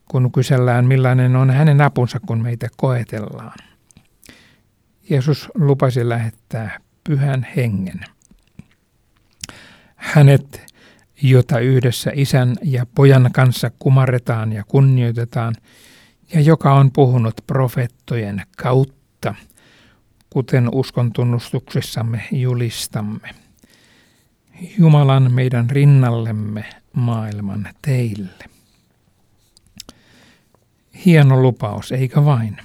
kun 0.08 0.32
kysellään 0.32 0.86
millainen 0.86 1.36
on 1.36 1.50
hänen 1.50 1.80
apunsa, 1.80 2.20
kun 2.20 2.42
meitä 2.42 2.68
koetellaan. 2.76 3.58
Jeesus 5.10 5.48
lupasi 5.54 6.08
lähettää 6.08 6.78
pyhän 7.04 7.46
hengen. 7.56 8.00
Hänet, 9.96 10.74
jota 11.22 11.58
yhdessä 11.58 12.10
isän 12.14 12.56
ja 12.62 12.86
pojan 12.94 13.30
kanssa 13.32 13.70
kumarretaan 13.78 14.52
ja 14.52 14.64
kunnioitetaan, 14.68 15.54
ja 16.34 16.40
joka 16.40 16.74
on 16.74 16.92
puhunut 16.92 17.34
profettojen 17.46 18.42
kautta 18.56 19.34
kuten 20.30 20.68
uskon 20.72 21.12
tunnustuksessamme 21.12 22.22
julistamme. 22.32 23.30
Jumalan 24.78 25.32
meidän 25.32 25.70
rinnallemme 25.70 26.64
maailman 26.92 27.68
teille. 27.82 28.44
Hieno 31.04 31.42
lupaus, 31.42 31.92
eikä 31.92 32.24
vain. 32.24 32.56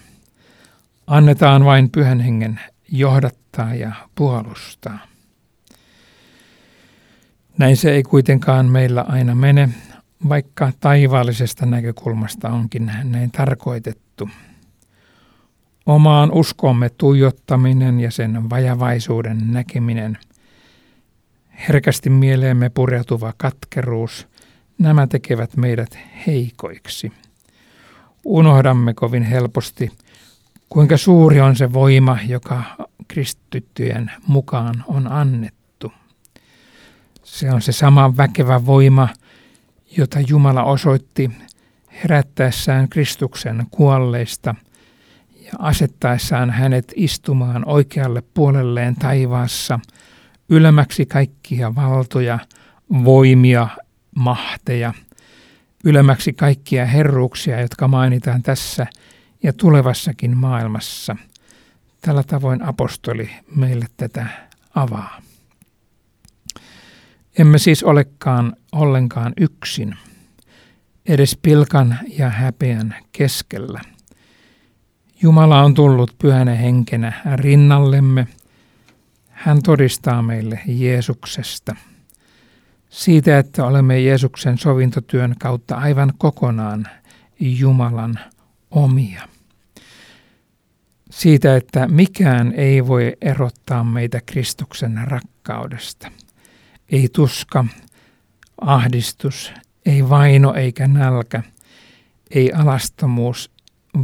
Annetaan 1.08 1.66
vain 1.66 1.90
pyhän 1.90 2.20
hengen 2.20 2.60
johdattaa 2.92 3.76
ja 3.76 3.92
puolustaa. 4.16 5.00
Näin 7.58 7.78
se 7.78 7.92
ei 7.92 8.04
kuitenkaan 8.04 8.66
meillä 8.66 9.02
aina 9.02 9.36
mene, 9.36 9.70
vaikka 10.30 10.72
taivaallisesta 10.80 11.66
näkökulmasta 11.66 12.50
onkin 12.50 12.92
näin 13.04 13.32
tarkoitettu– 13.32 14.30
Omaan 15.86 16.32
uskomme 16.32 16.90
tuijottaminen 16.90 18.00
ja 18.00 18.12
sen 18.12 18.50
vajavaisuuden 18.50 19.54
näkeminen, 19.54 20.18
herkästi 21.70 22.10
mieleemme 22.10 22.70
pureutuva 22.70 23.34
katkeruus, 23.38 24.28
nämä 24.78 25.08
tekevät 25.08 25.58
meidät 25.58 26.00
heikoiksi. 26.28 27.12
Unohdamme 28.26 28.94
kovin 28.94 29.24
helposti, 29.24 29.92
kuinka 30.70 30.98
suuri 30.98 31.42
on 31.42 31.56
se 31.56 31.74
voima, 31.74 32.18
joka 32.28 32.64
kristittyjen 33.08 34.12
mukaan 34.28 34.84
on 34.88 35.12
annettu. 35.12 35.94
Se 37.24 37.52
on 37.52 37.62
se 37.62 37.72
sama 37.72 38.18
väkevä 38.18 38.66
voima, 38.66 39.10
jota 39.98 40.20
Jumala 40.28 40.64
osoitti 40.64 41.32
herättäessään 42.04 42.90
Kristuksen 42.90 43.66
kuolleista 43.72 44.56
ja 45.42 45.52
asettaessaan 45.60 46.50
hänet 46.50 46.94
istumaan 46.96 47.70
oikealle 47.70 48.24
puolelleen 48.34 48.96
taivaassa 48.96 49.80
ylemmäksi 50.50 51.06
kaikkia 51.06 51.76
valtoja, 51.76 52.40
voimia, 53.04 53.68
mahteja, 54.16 54.94
ylemmäksi 55.84 56.34
kaikkia 56.34 56.86
herruuksia, 56.86 57.62
jotka 57.62 57.88
mainitaan 57.88 58.44
tässä 58.44 58.88
ja 59.44 59.54
tulevassakin 59.54 60.38
maailmassa. 60.38 61.16
Tällä 62.02 62.24
tavoin 62.24 62.64
apostoli 62.64 63.30
meille 63.56 63.86
tätä 63.98 64.26
avaa. 64.76 65.22
Emme 67.40 67.58
siis 67.58 67.84
olekaan 67.84 68.56
ollenkaan 68.72 69.34
yksin, 69.38 69.96
edes 71.06 71.38
pilkan 71.42 72.00
ja 72.18 72.30
häpeän 72.30 72.96
keskellä. 73.12 73.82
Jumala 75.22 75.64
on 75.64 75.74
tullut 75.74 76.16
pyhänä 76.18 76.56
henkenä 76.56 77.14
rinnallemme. 77.36 78.28
Hän 79.30 79.62
todistaa 79.64 80.22
meille 80.22 80.60
Jeesuksesta. 80.66 81.76
Siitä, 82.90 83.40
että 83.40 83.66
olemme 83.66 84.00
Jeesuksen 84.00 84.58
sovintotyön 84.58 85.36
kautta 85.40 85.76
aivan 85.76 86.14
kokonaan 86.18 86.88
Jumalan 87.40 88.20
omia. 88.72 89.28
Siitä, 91.12 91.56
että 91.56 91.88
mikään 91.88 92.54
ei 92.56 92.88
voi 92.88 93.14
erottaa 93.22 93.84
meitä 93.84 94.22
Kristuksen 94.26 95.02
rakkaudesta– 95.08 96.12
ei 96.92 97.10
tuska, 97.14 97.66
ahdistus, 98.62 99.54
ei 99.86 100.10
vaino 100.10 100.54
eikä 100.54 100.88
nälkä, 100.88 101.44
ei 102.32 102.54
alastomuus, 102.54 103.52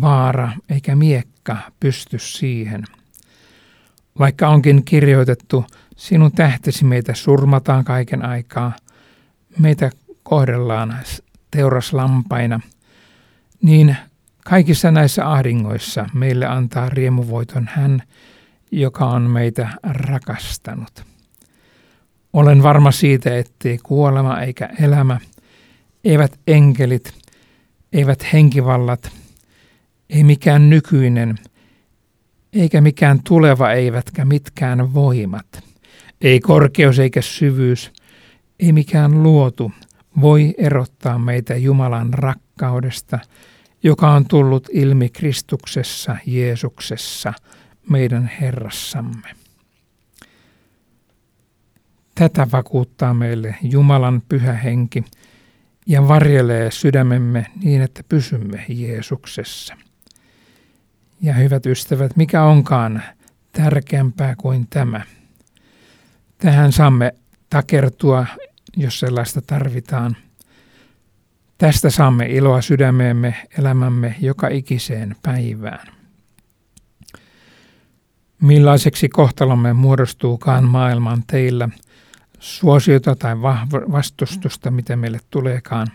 vaara 0.01 0.51
eikä 0.69 0.95
miekka 0.95 1.57
pysty 1.79 2.19
siihen. 2.19 2.83
Vaikka 4.19 4.47
onkin 4.49 4.85
kirjoitettu, 4.85 5.65
sinun 5.97 6.31
tähtesi 6.31 6.85
meitä 6.85 7.13
surmataan 7.13 7.85
kaiken 7.85 8.25
aikaa, 8.25 8.75
meitä 9.59 9.89
kohdellaan 10.23 10.97
teuraslampaina, 11.51 12.59
niin 13.61 13.97
kaikissa 14.45 14.91
näissä 14.91 15.31
ahdingoissa 15.31 16.09
meille 16.13 16.45
antaa 16.45 16.89
riemuvoiton 16.89 17.69
hän, 17.73 18.03
joka 18.71 19.05
on 19.05 19.21
meitä 19.21 19.69
rakastanut. 19.83 21.16
Olen 22.33 22.63
varma 22.63 22.91
siitä, 22.91 23.37
ettei 23.37 23.77
kuolema 23.83 24.41
eikä 24.41 24.69
elämä, 24.79 25.19
eivät 26.03 26.39
enkelit, 26.47 27.13
eivät 27.93 28.33
henkivallat, 28.33 29.11
ei 30.09 30.23
mikään 30.23 30.69
nykyinen, 30.69 31.35
eikä 32.53 32.81
mikään 32.81 33.19
tuleva, 33.23 33.71
eivätkä 33.71 34.25
mitkään 34.25 34.93
voimat, 34.93 35.63
ei 36.21 36.39
korkeus 36.39 36.99
eikä 36.99 37.21
syvyys, 37.21 37.91
ei 38.59 38.71
mikään 38.71 39.23
luotu 39.23 39.71
voi 40.21 40.53
erottaa 40.57 41.19
meitä 41.19 41.55
Jumalan 41.55 42.13
rakkaudesta, 42.13 43.19
joka 43.83 44.11
on 44.11 44.25
tullut 44.25 44.67
ilmi 44.71 45.09
Kristuksessa 45.09 46.17
Jeesuksessa, 46.25 47.33
meidän 47.89 48.31
Herrassamme. 48.41 49.46
Tätä 52.17 52.47
vakuuttaa 52.51 53.13
meille 53.13 53.55
Jumalan 53.61 54.21
pyhä 54.29 54.53
henki 54.53 55.05
ja 55.85 56.07
varjelee 56.07 56.71
sydämemme 56.71 57.45
niin, 57.63 57.81
että 57.81 58.03
pysymme 58.09 58.65
Jeesuksessa. 58.69 59.75
Ja 61.21 61.33
hyvät 61.33 61.65
ystävät, 61.65 62.15
mikä 62.15 62.43
onkaan 62.43 63.03
tärkeämpää 63.51 64.35
kuin 64.35 64.67
tämä? 64.69 65.01
Tähän 66.37 66.71
saamme 66.71 67.13
takertua, 67.49 68.25
jos 68.77 68.99
sellaista 68.99 69.41
tarvitaan. 69.41 70.17
Tästä 71.57 71.89
saamme 71.89 72.25
iloa 72.25 72.61
sydämeemme 72.61 73.35
elämämme 73.59 74.15
joka 74.21 74.47
ikiseen 74.47 75.15
päivään. 75.21 75.87
Millaiseksi 78.41 79.09
kohtalomme 79.09 79.73
muodostuukaan 79.73 80.63
maailman 80.63 81.23
teillä– 81.27 81.69
suosiota 82.39 83.15
tai 83.15 83.41
vastustusta, 83.91 84.71
mitä 84.71 84.95
meille 84.95 85.19
tuleekaan. 85.29 85.87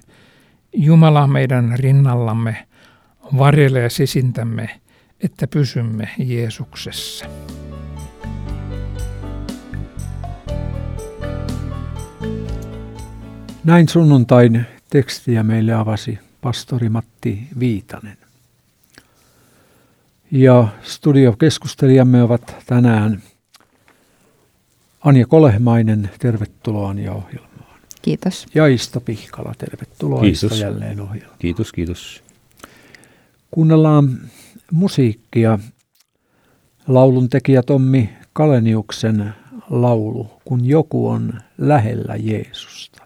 Jumala 0.72 1.26
meidän 1.26 1.74
rinnallamme 1.78 2.66
varjelee 3.38 3.90
sisintämme, 3.90 4.80
että 5.20 5.46
pysymme 5.46 6.08
Jeesuksessa. 6.18 7.26
Näin 13.64 13.88
sunnuntain 13.88 14.66
tekstiä 14.90 15.42
meille 15.42 15.72
avasi 15.72 16.18
pastori 16.40 16.88
Matti 16.88 17.48
Viitanen. 17.58 18.16
Ja 20.30 20.68
studiokeskustelijamme 20.82 22.22
ovat 22.22 22.56
tänään 22.66 23.22
Anja 25.04 25.26
Kolehmainen, 25.26 26.10
tervetuloa 26.18 26.90
Anja 26.90 27.12
ohjelmaan. 27.12 27.80
Kiitos. 28.02 28.46
Ja 28.54 28.66
Isto 28.66 29.00
Pihkala, 29.00 29.54
tervetuloa 29.58 30.20
kiitos. 30.20 30.42
Isto 30.42 30.54
jälleen 30.64 31.00
ohjelmaan. 31.00 31.38
Kiitos, 31.38 31.72
kiitos. 31.72 32.22
Kuunnellaan 33.50 34.18
musiikkia. 34.72 35.58
Laulun 36.88 37.28
tekijä 37.28 37.62
Tommi 37.62 38.10
Kaleniuksen 38.32 39.34
laulu, 39.70 40.30
kun 40.44 40.64
joku 40.64 41.08
on 41.08 41.32
lähellä 41.58 42.16
Jeesusta. 42.16 43.01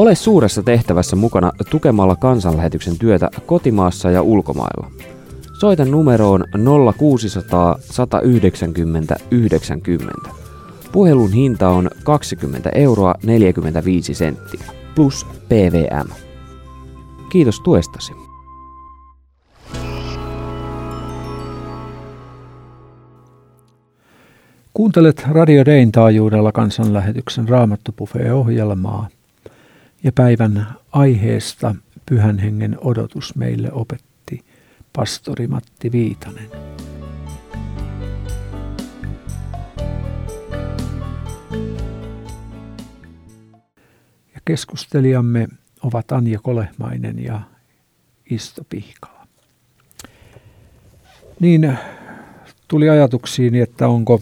Ole 0.00 0.14
suuressa 0.14 0.62
tehtävässä 0.62 1.16
mukana 1.16 1.52
tukemalla 1.70 2.16
kansanlähetyksen 2.16 2.98
työtä 2.98 3.30
kotimaassa 3.46 4.10
ja 4.10 4.22
ulkomailla. 4.22 4.90
Soita 5.60 5.84
numeroon 5.84 6.44
0600 6.98 7.78
190 7.80 9.16
90. 9.30 10.30
Puhelun 10.92 11.32
hinta 11.32 11.68
on 11.68 11.90
20 12.04 12.70
euroa 12.74 13.14
45 13.24 14.14
senttiä 14.14 14.64
plus 14.94 15.26
PVM. 15.48 16.08
Kiitos 17.32 17.60
tuestasi. 17.60 18.12
Kuuntelet 24.74 25.26
Radio 25.30 25.64
Dein 25.64 25.92
taajuudella 25.92 26.52
kansanlähetyksen 26.52 27.48
Raamattopufe-ohjelmaa– 27.48 29.08
ja 30.02 30.12
päivän 30.12 30.66
aiheesta 30.92 31.74
Pyhän 32.06 32.38
Hengen 32.38 32.78
odotus 32.80 33.36
meille 33.36 33.72
opetti 33.72 34.44
pastori 34.92 35.46
Matti 35.46 35.92
Viitanen. 35.92 36.50
Ja 44.34 44.40
keskustelijamme 44.44 45.48
ovat 45.82 46.12
Anja 46.12 46.38
Kolehmainen 46.42 47.24
ja 47.24 47.40
Isto 48.30 48.64
Pihkala. 48.70 49.26
Niin 51.40 51.78
tuli 52.68 52.88
ajatuksiin, 52.90 53.54
että 53.54 53.88
onko 53.88 54.20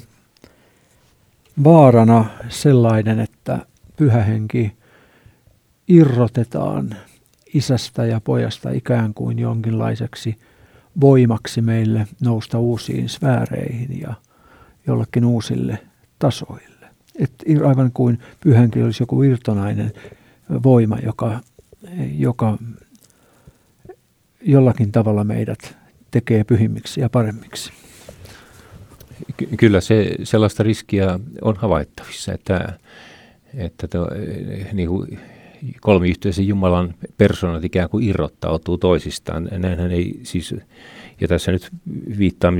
vaarana 1.65 2.25
sellainen, 2.49 3.21
että 3.21 3.67
pyhähenki 3.97 4.78
irrotetaan 5.89 6.97
isästä 7.55 8.07
ja 8.07 8.21
pojasta 8.21 8.71
ikään 8.71 9.15
kuin 9.15 9.39
jonkinlaiseksi 9.39 10.37
voimaksi 11.01 11.61
meille 11.61 12.07
nousta 12.21 12.59
uusiin 12.59 13.09
sfääreihin 13.09 14.01
ja 14.01 14.15
jollekin 14.87 15.25
uusille 15.25 15.79
tasoille. 16.19 16.87
Et 17.19 17.33
aivan 17.67 17.93
kuin 17.93 18.19
pyhänkin 18.41 18.85
olisi 18.85 19.03
joku 19.03 19.23
irtonainen 19.23 19.93
voima, 20.63 20.99
joka, 20.99 21.41
joka 22.19 22.59
jollakin 24.41 24.93
tavalla 24.93 25.25
meidät 25.25 25.77
tekee 26.11 26.45
pyhimmiksi 26.45 27.01
ja 27.01 27.09
paremmiksi. 27.09 27.73
Ky- 29.37 29.49
kyllä 29.57 29.81
se 29.81 30.15
sellaista 30.23 30.63
riskiä 30.63 31.21
on 31.43 31.57
havaittavissa, 31.57 32.33
että, 32.33 32.79
että 33.55 33.89
to, 33.89 34.09
niin 34.73 34.89
kuin 34.89 35.21
kolmiyhteisen 35.81 36.49
Jumalan 36.49 36.95
persoonat 37.17 37.65
ikään 37.65 37.89
kuin 37.89 38.05
irrottautuu 38.05 38.79
toisistaan. 38.79 39.49
Näinhän 39.59 39.91
ei 39.91 40.21
siis, 40.23 40.55
ja 41.21 41.29
tässä 41.29 41.53
nyt 41.53 41.69
viittaa, 42.19 42.51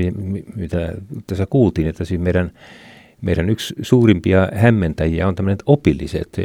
mitä 0.55 0.93
tässä 1.27 1.45
kuultiin, 1.49 1.87
että 1.87 2.05
siis 2.05 2.21
meidän, 2.21 2.51
meidän 3.21 3.49
yksi 3.49 3.75
suurimpia 3.81 4.47
hämmentäjiä 4.53 5.27
on 5.27 5.35
tämmöiset 5.35 5.63
opilliset 5.65 6.37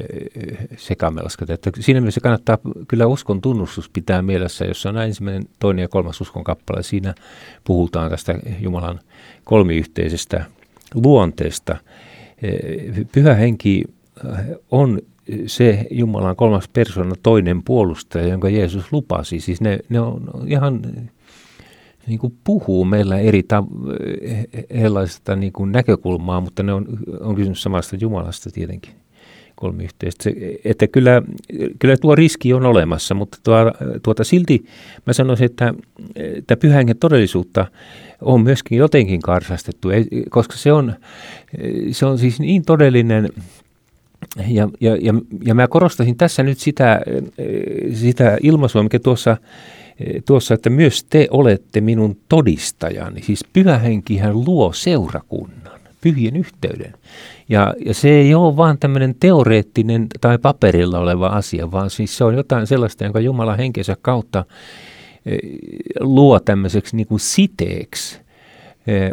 sekamelskat. 0.76 1.50
Että 1.50 1.70
siinä 1.80 2.00
mielessä 2.00 2.20
kannattaa 2.20 2.58
kyllä 2.88 3.06
uskon 3.06 3.40
tunnustus 3.40 3.88
pitää 3.88 4.22
mielessä, 4.22 4.64
jossa 4.64 4.88
on 4.88 4.98
ensimmäinen, 4.98 5.44
toinen 5.58 5.82
ja 5.82 5.88
kolmas 5.88 6.20
uskon 6.20 6.44
kappale. 6.44 6.82
Siinä 6.82 7.14
puhutaan 7.64 8.10
tästä 8.10 8.38
Jumalan 8.60 9.00
kolmiyhteisestä 9.44 10.44
luonteesta. 10.94 11.76
Pyhä 13.12 13.34
henki 13.34 13.84
on 14.70 14.98
se 15.46 15.86
Jumalan 15.90 16.36
kolmas 16.36 16.68
persona, 16.68 17.14
toinen 17.22 17.62
puolustaja, 17.62 18.26
jonka 18.26 18.48
Jeesus 18.48 18.92
lupasi. 18.92 19.40
Siis 19.40 19.60
ne, 19.60 19.78
ne 19.88 20.00
on 20.00 20.30
ihan 20.46 20.82
niin 22.06 22.18
kuin 22.18 22.34
puhuu 22.44 22.84
meillä 22.84 23.18
eri 23.18 23.42
ta- 23.42 23.64
erilaisista 24.70 25.36
niin 25.36 25.52
kuin 25.52 25.72
näkökulmaa, 25.72 26.40
mutta 26.40 26.62
ne 26.62 26.72
on, 26.72 26.86
on 27.20 27.34
kysymys 27.34 27.62
samasta 27.62 27.96
Jumalasta 28.00 28.50
tietenkin 28.50 28.92
kolmiyhteistä. 29.54 30.30
Että 30.64 30.86
kyllä, 30.86 31.22
kyllä 31.78 31.96
tuo 31.96 32.14
riski 32.14 32.52
on 32.52 32.66
olemassa, 32.66 33.14
mutta 33.14 33.38
tuo, 33.42 33.56
tuota 34.02 34.24
silti 34.24 34.64
mä 35.06 35.12
sanoisin, 35.12 35.44
että, 35.44 35.74
että 36.16 36.56
pyhängen 36.56 36.96
todellisuutta 36.96 37.66
on 38.20 38.40
myöskin 38.40 38.78
jotenkin 38.78 39.20
karsastettu, 39.20 39.88
koska 40.30 40.56
se 40.56 40.72
on, 40.72 40.94
se 41.90 42.06
on 42.06 42.18
siis 42.18 42.40
niin 42.40 42.64
todellinen 42.64 43.28
ja, 44.48 44.68
ja, 44.80 44.96
ja, 44.96 45.14
ja 45.44 45.54
mä 45.54 45.68
korostaisin 45.68 46.16
tässä 46.16 46.42
nyt 46.42 46.58
sitä, 46.58 47.00
sitä 47.94 48.38
ilmaisua, 48.42 48.82
mikä 48.82 48.98
tuossa, 48.98 49.36
tuossa, 50.26 50.54
että 50.54 50.70
myös 50.70 51.04
te 51.04 51.28
olette 51.30 51.80
minun 51.80 52.16
todistajani. 52.28 53.22
Siis 53.22 53.44
pyhä 53.52 53.78
henkihän 53.78 54.44
luo 54.44 54.72
seurakunnan, 54.72 55.80
pyhien 56.00 56.36
yhteyden. 56.36 56.94
Ja, 57.48 57.74
ja 57.86 57.94
se 57.94 58.08
ei 58.10 58.34
ole 58.34 58.56
vaan 58.56 58.78
tämmöinen 58.78 59.14
teoreettinen 59.20 60.06
tai 60.20 60.38
paperilla 60.38 60.98
oleva 60.98 61.26
asia, 61.26 61.70
vaan 61.70 61.90
siis 61.90 62.16
se 62.16 62.24
on 62.24 62.34
jotain 62.34 62.66
sellaista, 62.66 63.04
jonka 63.04 63.20
Jumala 63.20 63.56
henkensä 63.56 63.96
kautta 64.02 64.44
luo 66.00 66.40
tämmöiseksi 66.40 66.96
niin 66.96 67.06
kuin 67.06 67.20
siteeksi 67.20 68.23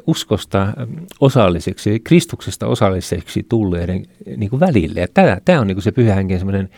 uskosta 0.08 0.74
osalliseksi, 1.20 2.00
Kristuksesta 2.00 2.68
osalliseksi 2.68 3.46
tulleiden 3.50 4.06
niin 4.38 4.50
kuin 4.50 4.60
välille. 4.60 5.00
Ja 5.00 5.08
tämä, 5.14 5.38
tämä 5.46 5.60
on 5.60 5.68
niin 5.68 5.76
kuin 5.76 5.84
se 5.84 5.92
pyhä 5.92 6.16
semmoinen 6.38 6.70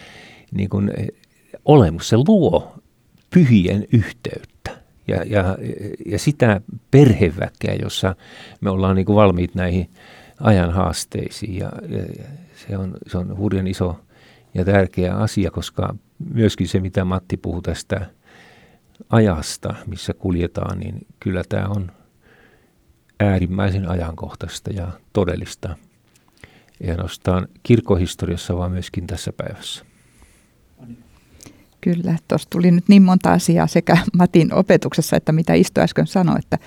niin 0.51 0.69
kuin, 0.69 0.91
eh, 0.97 1.07
olemus, 1.65 2.09
se 2.09 2.17
luo 2.17 2.75
pyhien 3.29 3.87
yhteyttä 3.93 4.71
ja, 5.07 5.23
ja, 5.25 5.57
ja 6.05 6.19
sitä 6.19 6.61
perheväkeä, 6.91 7.75
jossa 7.81 8.15
me 8.61 8.69
ollaan 8.69 8.95
niin 8.95 9.05
kuin 9.05 9.15
valmiit 9.15 9.55
näihin 9.55 9.89
ajan 10.39 10.71
haasteisiin. 10.71 11.55
Ja, 11.55 11.71
ja 11.89 12.25
se, 12.67 12.77
on, 12.77 12.93
se 13.07 13.17
on 13.17 13.37
hurjan 13.37 13.67
iso 13.67 13.99
ja 14.53 14.65
tärkeä 14.65 15.15
asia, 15.15 15.51
koska 15.51 15.95
myöskin 16.33 16.67
se, 16.67 16.79
mitä 16.79 17.05
Matti 17.05 17.37
puhui 17.37 17.61
tästä 17.61 18.05
ajasta, 19.09 19.75
missä 19.87 20.13
kuljetaan, 20.13 20.79
niin 20.79 21.07
kyllä 21.19 21.43
tämä 21.49 21.67
on– 21.67 21.91
äärimmäisen 23.19 23.89
ajankohtaista 23.89 24.71
ja 24.71 24.87
todellista. 25.13 25.75
Ei 26.81 26.91
ainoastaan 26.91 27.47
kirkkohistoriassa, 27.63 28.57
vaan 28.57 28.71
myöskin 28.71 29.07
tässä 29.07 29.33
päivässä. 29.33 29.85
Kyllä, 31.81 32.17
tuossa 32.27 32.49
tuli 32.49 32.71
nyt 32.71 32.83
niin 32.87 33.03
monta 33.03 33.33
asiaa 33.33 33.67
sekä 33.67 33.97
Matin 34.17 34.53
opetuksessa, 34.53 35.15
että 35.15 35.31
mitä 35.31 35.53
Isto 35.53 35.81
äsken 35.81 36.07
sanoi, 36.07 36.39
että, 36.39 36.57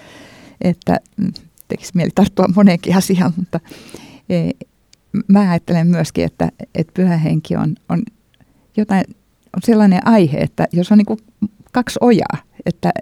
että 0.60 1.00
mm, 1.16 1.32
tekisi 1.68 1.92
mieli 1.94 2.10
tarttua 2.14 2.46
moneenkin 2.56 2.96
asiaan, 2.96 3.32
mutta 3.36 3.60
e, 4.28 4.50
mä 5.28 5.50
ajattelen 5.50 5.86
myöskin, 5.86 6.24
että, 6.24 6.48
että 6.74 6.92
pyhä 6.94 7.16
henki 7.16 7.56
on, 7.56 7.76
on 7.88 8.02
jotain, 8.76 9.04
on 9.56 9.62
sellainen 9.64 10.06
aihe, 10.06 10.38
että 10.38 10.68
jos 10.72 10.92
on 10.92 10.98
niin 10.98 11.18
kaksi 11.72 11.98
ojaa, 12.00 12.38
että, 12.66 12.92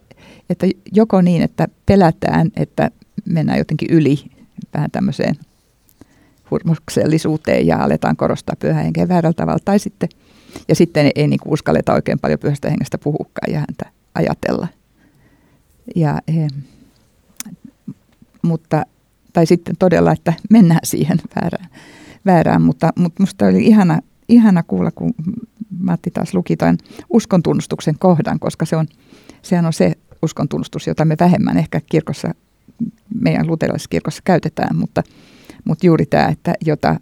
että 0.51 0.67
joko 0.93 1.21
niin, 1.21 1.43
että 1.43 1.69
pelätään, 1.87 2.51
että 2.57 2.91
mennään 3.25 3.59
jotenkin 3.59 3.91
yli 3.91 4.25
vähän 4.75 4.91
tämmöiseen 4.91 5.35
hurmuksellisuuteen 6.51 7.67
ja 7.67 7.79
aletaan 7.79 8.17
korostaa 8.17 8.57
pyhän 8.59 8.85
henkeä 8.85 9.09
väärällä 9.09 9.35
tavalla. 9.35 9.59
Tai 9.65 9.79
sitten, 9.79 10.09
ja 10.69 10.75
sitten 10.75 11.11
ei, 11.15 11.29
niin 11.29 11.41
uskalleta 11.47 11.95
oikein 11.95 12.19
paljon 12.19 12.39
pyhästä 12.39 12.71
hengestä 12.71 12.99
puhukaan 12.99 13.53
ja 13.53 13.59
häntä 13.59 13.91
ajatella. 14.15 14.69
Ja, 15.97 16.21
e, 16.29 16.47
mutta, 18.43 18.87
tai 19.33 19.47
sitten 19.47 19.77
todella, 19.79 20.13
että 20.13 20.33
mennään 20.51 20.81
siihen 20.85 21.19
väärään. 21.37 21.69
väärään 22.27 22.63
mutta, 22.63 22.93
mutta 22.97 23.23
musta 23.23 23.47
oli 23.47 23.67
ihana, 23.67 24.01
ihana 24.29 24.63
kuulla, 24.63 24.91
kun 24.91 25.15
Matti 25.79 26.11
taas 26.11 26.35
luki 26.35 26.57
tämän 26.57 26.79
uskon 27.11 27.43
tunnustuksen 27.43 27.99
kohdan, 27.99 28.39
koska 28.39 28.67
se 28.67 28.77
on, 28.77 28.87
sehän 29.43 29.67
on 29.67 29.73
se 29.73 29.93
uskon 30.23 30.49
tunnustus, 30.49 30.87
jota 30.87 31.05
me 31.05 31.17
vähemmän 31.21 31.59
ehkä 31.59 31.81
kirkossa 31.91 32.35
meidän 33.21 33.47
luterilaisessa 33.47 33.89
kirkossa 33.89 34.23
käytetään, 34.25 34.77
mutta, 34.77 35.03
mutta 35.65 35.87
juuri 35.87 36.07
tämä, 36.07 36.29
että 36.29 36.55
jota 36.67 36.97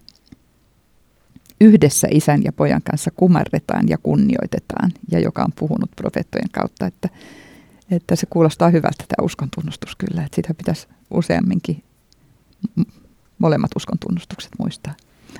yhdessä 1.60 2.08
isän 2.10 2.44
ja 2.44 2.52
pojan 2.52 2.82
kanssa 2.82 3.10
kumarretaan 3.16 3.88
ja 3.88 3.98
kunnioitetaan 4.02 4.90
ja 5.10 5.18
joka 5.18 5.42
on 5.42 5.52
puhunut 5.58 5.90
profeettojen 5.96 6.50
kautta, 6.52 6.86
että, 6.86 7.08
että 7.90 8.16
se 8.16 8.26
kuulostaa 8.30 8.68
hyvältä 8.68 9.04
tämä 9.08 9.24
uskon 9.24 9.48
tunnustus 9.54 9.96
kyllä, 9.96 10.24
että 10.24 10.36
sitä 10.36 10.54
pitäisi 10.54 10.86
useamminkin 11.10 11.82
molemmat 13.38 13.70
uskon 13.76 13.98
tunnustukset 13.98 14.52
muistaa. 14.58 14.94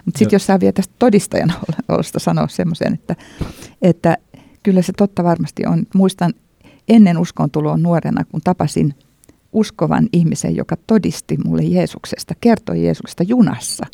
Mutta 0.04 0.18
sitten 0.18 0.36
jos 0.36 0.46
sä 0.46 0.60
vielä 0.60 0.72
tästä 0.72 0.94
todistajan 0.98 1.52
olosta 1.88 2.18
sanoa 2.18 2.48
semmoisen, 2.48 2.94
että, 2.94 3.16
että 3.82 4.16
kyllä 4.62 4.82
se 4.82 4.92
totta 4.96 5.24
varmasti 5.24 5.66
on. 5.66 5.86
Muistan 5.94 6.34
ennen 6.88 7.18
uskon 7.18 7.50
tuloa 7.50 7.76
nuorena, 7.76 8.24
kun 8.24 8.40
tapasin– 8.44 8.94
uskovan 9.52 10.08
ihmisen, 10.12 10.56
joka 10.56 10.76
todisti 10.86 11.36
mulle 11.44 11.62
Jeesuksesta, 11.62 12.34
kertoi 12.40 12.84
Jeesuksesta 12.84 13.22
junassa. 13.22 13.86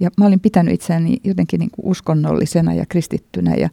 Ja 0.00 0.10
mä 0.18 0.26
olin 0.26 0.40
pitänyt 0.40 0.74
itseäni 0.74 1.16
jotenkin 1.24 1.58
niin 1.58 1.70
kuin 1.70 1.86
uskonnollisena 1.86 2.74
ja 2.74 2.86
kristittynä 2.86 3.54
ja 3.54 3.68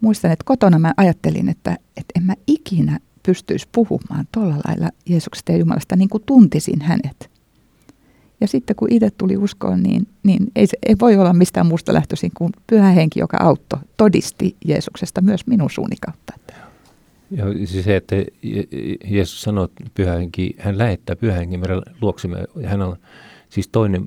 muistan, 0.00 0.32
että 0.32 0.44
kotona 0.44 0.78
mä 0.78 0.94
ajattelin, 0.96 1.48
että, 1.48 1.70
että 1.72 2.12
en 2.16 2.22
mä 2.22 2.34
ikinä 2.46 2.98
pystyisi 3.22 3.68
puhumaan 3.72 4.28
tuolla 4.32 4.56
lailla 4.68 4.90
Jeesuksesta 5.08 5.52
ja 5.52 5.58
Jumalasta 5.58 5.96
niin 5.96 6.08
kuin 6.08 6.22
tuntisin 6.26 6.80
hänet. 6.82 7.30
Ja 8.40 8.48
sitten 8.48 8.76
kun 8.76 8.88
itse 8.92 9.10
tuli 9.10 9.36
uskoon, 9.36 9.82
niin, 9.82 10.08
niin 10.22 10.46
ei, 10.56 10.66
se, 10.66 10.78
ei 10.86 10.96
voi 11.00 11.16
olla 11.16 11.32
mistään 11.32 11.66
muusta 11.66 11.94
lähtöisin 11.94 12.30
kuin 12.36 12.52
pyhä 12.66 12.90
henki, 12.90 13.20
joka 13.20 13.36
auttoi, 13.40 13.78
todisti 13.96 14.56
Jeesuksesta 14.64 15.20
myös 15.20 15.46
minun 15.46 15.70
suuni 15.70 15.96
kautta. 16.06 16.39
Ja 17.30 17.44
siis 17.66 17.84
se, 17.84 17.96
että 17.96 18.16
Jeesus 19.04 19.42
sanoo, 19.42 19.64
että 19.64 19.84
pyhähenki, 19.94 20.54
hän 20.58 20.78
lähettää 20.78 21.16
pyhähenki 21.16 21.56
meidän 21.56 21.82
luoksemme. 22.00 22.44
Hän 22.64 22.82
on 22.82 22.96
siis 23.48 23.68
toinen 23.68 24.06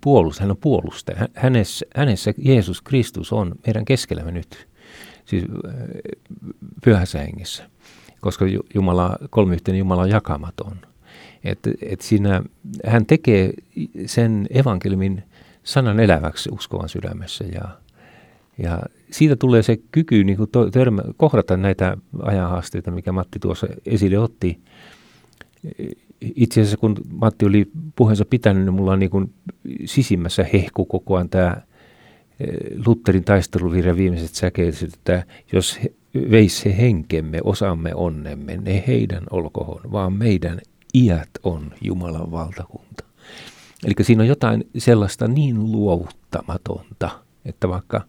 puolus, 0.00 0.40
hän 0.40 0.50
on 0.50 0.56
puolustaja. 0.56 1.28
Hänessä, 1.34 1.86
hänessä 1.96 2.34
Jeesus 2.38 2.82
Kristus 2.82 3.32
on 3.32 3.54
meidän 3.66 3.84
keskellämme 3.84 4.32
nyt, 4.32 4.68
siis 5.24 5.44
äh, 5.44 5.74
pyhässä 6.84 7.18
hengessä, 7.18 7.70
koska 8.20 8.44
Jumala, 8.74 9.16
kolmiyhteinen 9.30 9.78
Jumala 9.78 10.02
on 10.02 10.10
jakamaton. 10.10 10.76
Et, 11.44 11.58
et 11.82 12.00
siinä, 12.00 12.42
hän 12.86 13.06
tekee 13.06 13.52
sen 14.06 14.46
evankeliumin 14.50 15.22
sanan 15.62 16.00
eläväksi 16.00 16.50
uskovan 16.52 16.88
sydämessä 16.88 17.44
ja, 17.44 17.78
ja 18.58 18.82
siitä 19.10 19.36
tulee 19.36 19.62
se 19.62 19.76
kyky 19.92 20.24
niin 20.24 20.36
kuin 20.36 20.50
törmä, 20.72 21.02
kohdata 21.16 21.56
näitä 21.56 21.96
ajanhaasteita, 22.22 22.90
mikä 22.90 23.12
Matti 23.12 23.38
tuossa 23.38 23.66
esille 23.86 24.18
otti. 24.18 24.60
Itse 26.20 26.60
asiassa 26.60 26.76
kun 26.76 26.96
Matti 27.10 27.46
oli 27.46 27.70
puheensa 27.96 28.24
pitänyt, 28.24 28.64
niin 28.64 28.74
mulla 28.74 28.92
on 28.92 28.98
niin 28.98 29.10
kuin 29.10 29.32
sisimmässä 29.84 30.46
hehku 30.52 30.84
koko 30.84 31.16
ajan 31.16 31.28
tämä 31.28 31.56
eh, 32.40 32.56
Lutherin 32.86 33.24
taisteluvirja 33.24 33.96
viimeiset 33.96 34.34
säkeet, 34.34 34.82
että 34.82 35.24
jos 35.52 35.80
veisi 36.30 36.64
he 36.64 36.76
henkemme, 36.78 37.40
osamme 37.44 37.94
onnemme, 37.94 38.56
ne 38.56 38.84
heidän 38.86 39.24
olkohon, 39.30 39.80
vaan 39.92 40.12
meidän 40.12 40.60
iät 40.94 41.30
on 41.42 41.72
Jumalan 41.80 42.30
valtakunta. 42.30 43.04
Eli 43.84 43.94
siinä 44.00 44.22
on 44.22 44.28
jotain 44.28 44.64
sellaista 44.78 45.28
niin 45.28 45.72
luovuttamatonta, 45.72 47.10
että 47.44 47.68
vaikka 47.68 48.02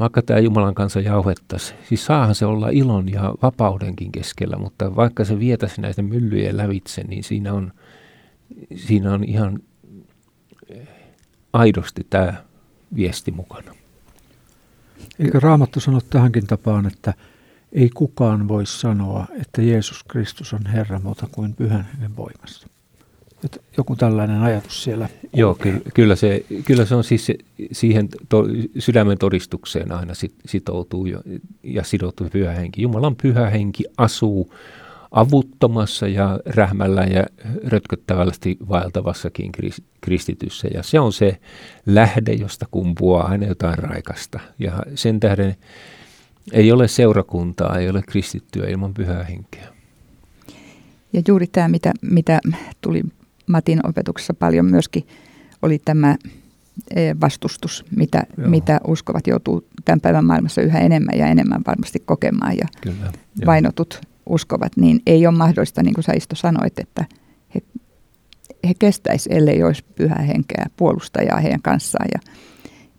vaikka 0.00 0.22
tämä 0.22 0.38
Jumalan 0.38 0.74
kanssa 0.74 1.00
jauhettaisi. 1.00 1.74
Siis 1.88 2.04
saahan 2.04 2.34
se 2.34 2.46
olla 2.46 2.68
ilon 2.68 3.12
ja 3.12 3.34
vapaudenkin 3.42 4.12
keskellä, 4.12 4.56
mutta 4.56 4.96
vaikka 4.96 5.24
se 5.24 5.38
vietäisi 5.38 5.80
näitä 5.80 6.02
myllyjä 6.02 6.56
lävitse, 6.56 7.04
niin 7.04 7.24
siinä 7.24 7.52
on, 7.52 7.72
siinä 8.76 9.12
on 9.12 9.24
ihan 9.24 9.60
aidosti 11.52 12.06
tämä 12.10 12.34
viesti 12.96 13.30
mukana. 13.30 13.74
Eikö 15.18 15.40
Raamattu 15.40 15.80
sano 15.80 16.00
tähänkin 16.10 16.46
tapaan, 16.46 16.86
että 16.86 17.14
ei 17.72 17.90
kukaan 17.90 18.48
voi 18.48 18.66
sanoa, 18.66 19.26
että 19.40 19.62
Jeesus 19.62 20.04
Kristus 20.04 20.52
on 20.52 20.66
Herra 20.66 20.98
muuta 20.98 21.28
kuin 21.32 21.54
pyhän 21.54 21.88
hänen 21.92 22.16
voimassa? 22.16 22.68
Joku 23.76 23.96
tällainen 23.96 24.40
ajatus 24.42 24.84
siellä. 24.84 25.08
Joo, 25.32 25.54
kyllä, 25.54 25.80
kyllä, 25.94 26.16
se, 26.16 26.44
kyllä 26.64 26.84
se 26.84 26.94
on 26.94 27.04
siis 27.04 27.26
se, 27.26 27.34
siihen 27.72 28.08
to, 28.28 28.44
sydämen 28.78 29.18
todistukseen 29.18 29.92
aina 29.92 30.14
sit, 30.14 30.34
sitoutuu 30.46 31.06
ja, 31.06 31.18
ja 31.62 31.84
sidottu 31.84 32.28
pyhä 32.32 32.52
henki. 32.52 32.82
Jumalan 32.82 33.16
pyhä 33.16 33.50
henki 33.50 33.84
asuu 33.96 34.54
avuttomassa 35.10 36.08
ja 36.08 36.40
rähmällä 36.46 37.04
ja 37.04 37.26
rötköttävästi 37.64 38.56
vaeltavassakin 38.68 39.52
kristityssä. 40.00 40.68
Ja 40.74 40.82
se 40.82 41.00
on 41.00 41.12
se 41.12 41.38
lähde, 41.86 42.32
josta 42.32 42.66
kumpuaa 42.70 43.28
aina 43.28 43.46
jotain 43.46 43.78
raikasta. 43.78 44.40
Ja 44.58 44.72
sen 44.94 45.20
tähden 45.20 45.56
ei 46.52 46.72
ole 46.72 46.88
seurakuntaa, 46.88 47.78
ei 47.78 47.90
ole 47.90 48.02
kristittyä 48.02 48.68
ilman 48.68 48.94
pyhää 48.94 49.24
henkeä. 49.24 49.68
Ja 51.12 51.22
juuri 51.28 51.46
tämä, 51.46 51.68
mitä, 51.68 51.92
mitä 52.02 52.40
tuli 52.80 53.02
Matin 53.46 53.86
opetuksessa 53.86 54.34
paljon 54.34 54.66
myöskin, 54.66 55.06
oli 55.62 55.78
tämä 55.84 56.16
e, 56.96 57.14
vastustus, 57.20 57.84
mitä, 57.96 58.22
mitä 58.36 58.80
uskovat 58.86 59.26
joutuu 59.26 59.66
tämän 59.84 60.00
päivän 60.00 60.24
maailmassa 60.24 60.62
yhä 60.62 60.78
enemmän 60.78 61.18
ja 61.18 61.26
enemmän 61.26 61.62
varmasti 61.66 62.02
kokemaan. 62.04 62.56
Ja 62.56 62.66
Kyllä, 62.80 63.12
vainotut 63.46 64.00
uskovat, 64.26 64.72
niin 64.76 65.02
ei 65.06 65.26
ole 65.26 65.36
mahdollista, 65.36 65.82
niin 65.82 65.94
kuin 65.94 66.04
sä 66.04 66.12
Isto 66.12 66.36
sanoit, 66.36 66.78
että 66.78 67.04
he, 67.54 67.60
he 68.68 68.74
kestäisi, 68.78 69.30
ellei 69.32 69.62
olisi 69.62 69.84
pyhää 69.94 70.22
henkeä 70.22 70.66
puolustajaa 70.76 71.40
heidän 71.40 71.62
kanssaan. 71.62 72.08
Ja 72.14 72.32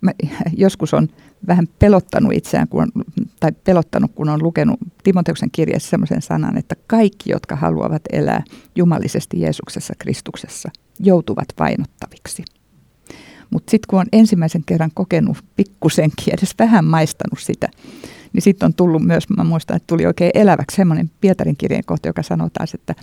mä, 0.00 0.12
joskus 0.56 0.94
on 0.94 1.08
vähän 1.46 1.68
pelottanut 1.78 2.32
itseään, 2.32 2.68
kun 2.68 2.82
on, 2.82 3.04
tai 3.40 3.52
pelottanut, 3.64 4.12
kun 4.14 4.28
on 4.28 4.42
lukenut 4.42 4.80
Timoteuksen 5.02 5.50
kirjassa 5.50 5.90
sellaisen 5.90 6.22
sanan, 6.22 6.58
että 6.58 6.76
kaikki, 6.86 7.30
jotka 7.30 7.56
haluavat 7.56 8.02
elää 8.12 8.42
jumalisesti 8.76 9.40
Jeesuksessa 9.40 9.94
Kristuksessa, 9.98 10.70
joutuvat 11.00 11.48
vainottaviksi. 11.58 12.44
Mutta 13.50 13.70
sitten 13.70 13.86
kun 13.90 14.00
on 14.00 14.06
ensimmäisen 14.12 14.62
kerran 14.66 14.90
kokenut 14.94 15.36
pikkusenkin, 15.56 16.34
edes 16.34 16.54
vähän 16.58 16.84
maistanut 16.84 17.38
sitä, 17.38 17.68
niin 18.34 18.42
sitten 18.42 18.66
on 18.66 18.74
tullut 18.74 19.02
myös, 19.02 19.24
mä 19.36 19.44
muistan, 19.44 19.76
että 19.76 19.86
tuli 19.86 20.06
oikein 20.06 20.30
eläväksi 20.34 20.76
semmoinen 20.76 21.10
Pietarin 21.20 21.56
kirjeen 21.56 21.84
kohta, 21.86 22.08
joka 22.08 22.22
sanoo 22.22 22.48
taas, 22.52 22.74
että, 22.74 22.94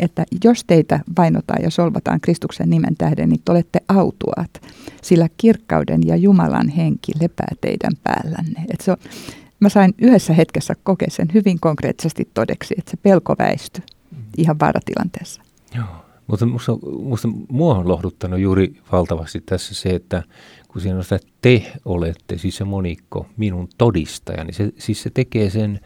että 0.00 0.24
jos 0.44 0.64
teitä 0.66 1.00
vainotaan 1.18 1.62
ja 1.62 1.70
solvataan 1.70 2.20
Kristuksen 2.20 2.70
nimen 2.70 2.96
tähden, 2.98 3.28
niin 3.28 3.40
te 3.44 3.52
olette 3.52 3.80
autuaat, 3.88 4.50
sillä 5.02 5.28
kirkkauden 5.36 6.00
ja 6.06 6.16
Jumalan 6.16 6.68
henki 6.68 7.12
lepää 7.20 7.52
teidän 7.60 7.92
päällänne. 8.04 8.64
Et 8.72 8.80
se 8.80 8.90
on, 8.90 8.96
mä 9.60 9.68
sain 9.68 9.94
yhdessä 9.98 10.32
hetkessä 10.32 10.74
kokea 10.82 11.08
sen 11.10 11.28
hyvin 11.34 11.60
konkreettisesti 11.60 12.28
todeksi, 12.34 12.74
että 12.78 12.90
se 12.90 12.96
pelko 12.96 13.34
väistyi 13.38 13.84
ihan 14.36 14.58
vaaratilanteessa. 14.60 15.42
Joo. 15.74 16.06
Mutta 16.26 16.46
musta, 16.46 16.72
musta 17.02 17.28
mua 17.48 17.74
on 17.74 17.88
lohduttanut 17.88 18.40
juuri 18.40 18.80
valtavasti 18.92 19.40
tässä 19.40 19.74
se, 19.74 19.88
että 19.88 20.22
kun 20.76 20.82
siinä 20.82 20.96
on 20.96 21.04
sitä 21.04 21.18
te 21.42 21.72
olette, 21.84 22.38
siis 22.38 22.56
se 22.56 22.64
monikko, 22.64 23.26
minun 23.36 23.68
todistajani, 23.78 24.52
se, 24.52 24.72
siis 24.78 25.02
se 25.02 25.10
tekee 25.10 25.50
sen 25.50 25.80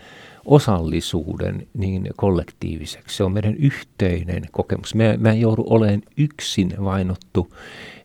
osallisuuden 0.45 1.67
niin 1.75 2.09
kollektiiviseksi. 2.17 3.17
Se 3.17 3.25
on 3.25 3.33
meidän 3.33 3.55
yhteinen 3.55 4.43
kokemus. 4.53 4.95
Mä, 4.95 5.15
mä 5.19 5.31
en 5.31 5.41
joudu 5.41 5.65
olemaan 5.67 6.03
yksin 6.17 6.75
vainottu, 6.85 7.55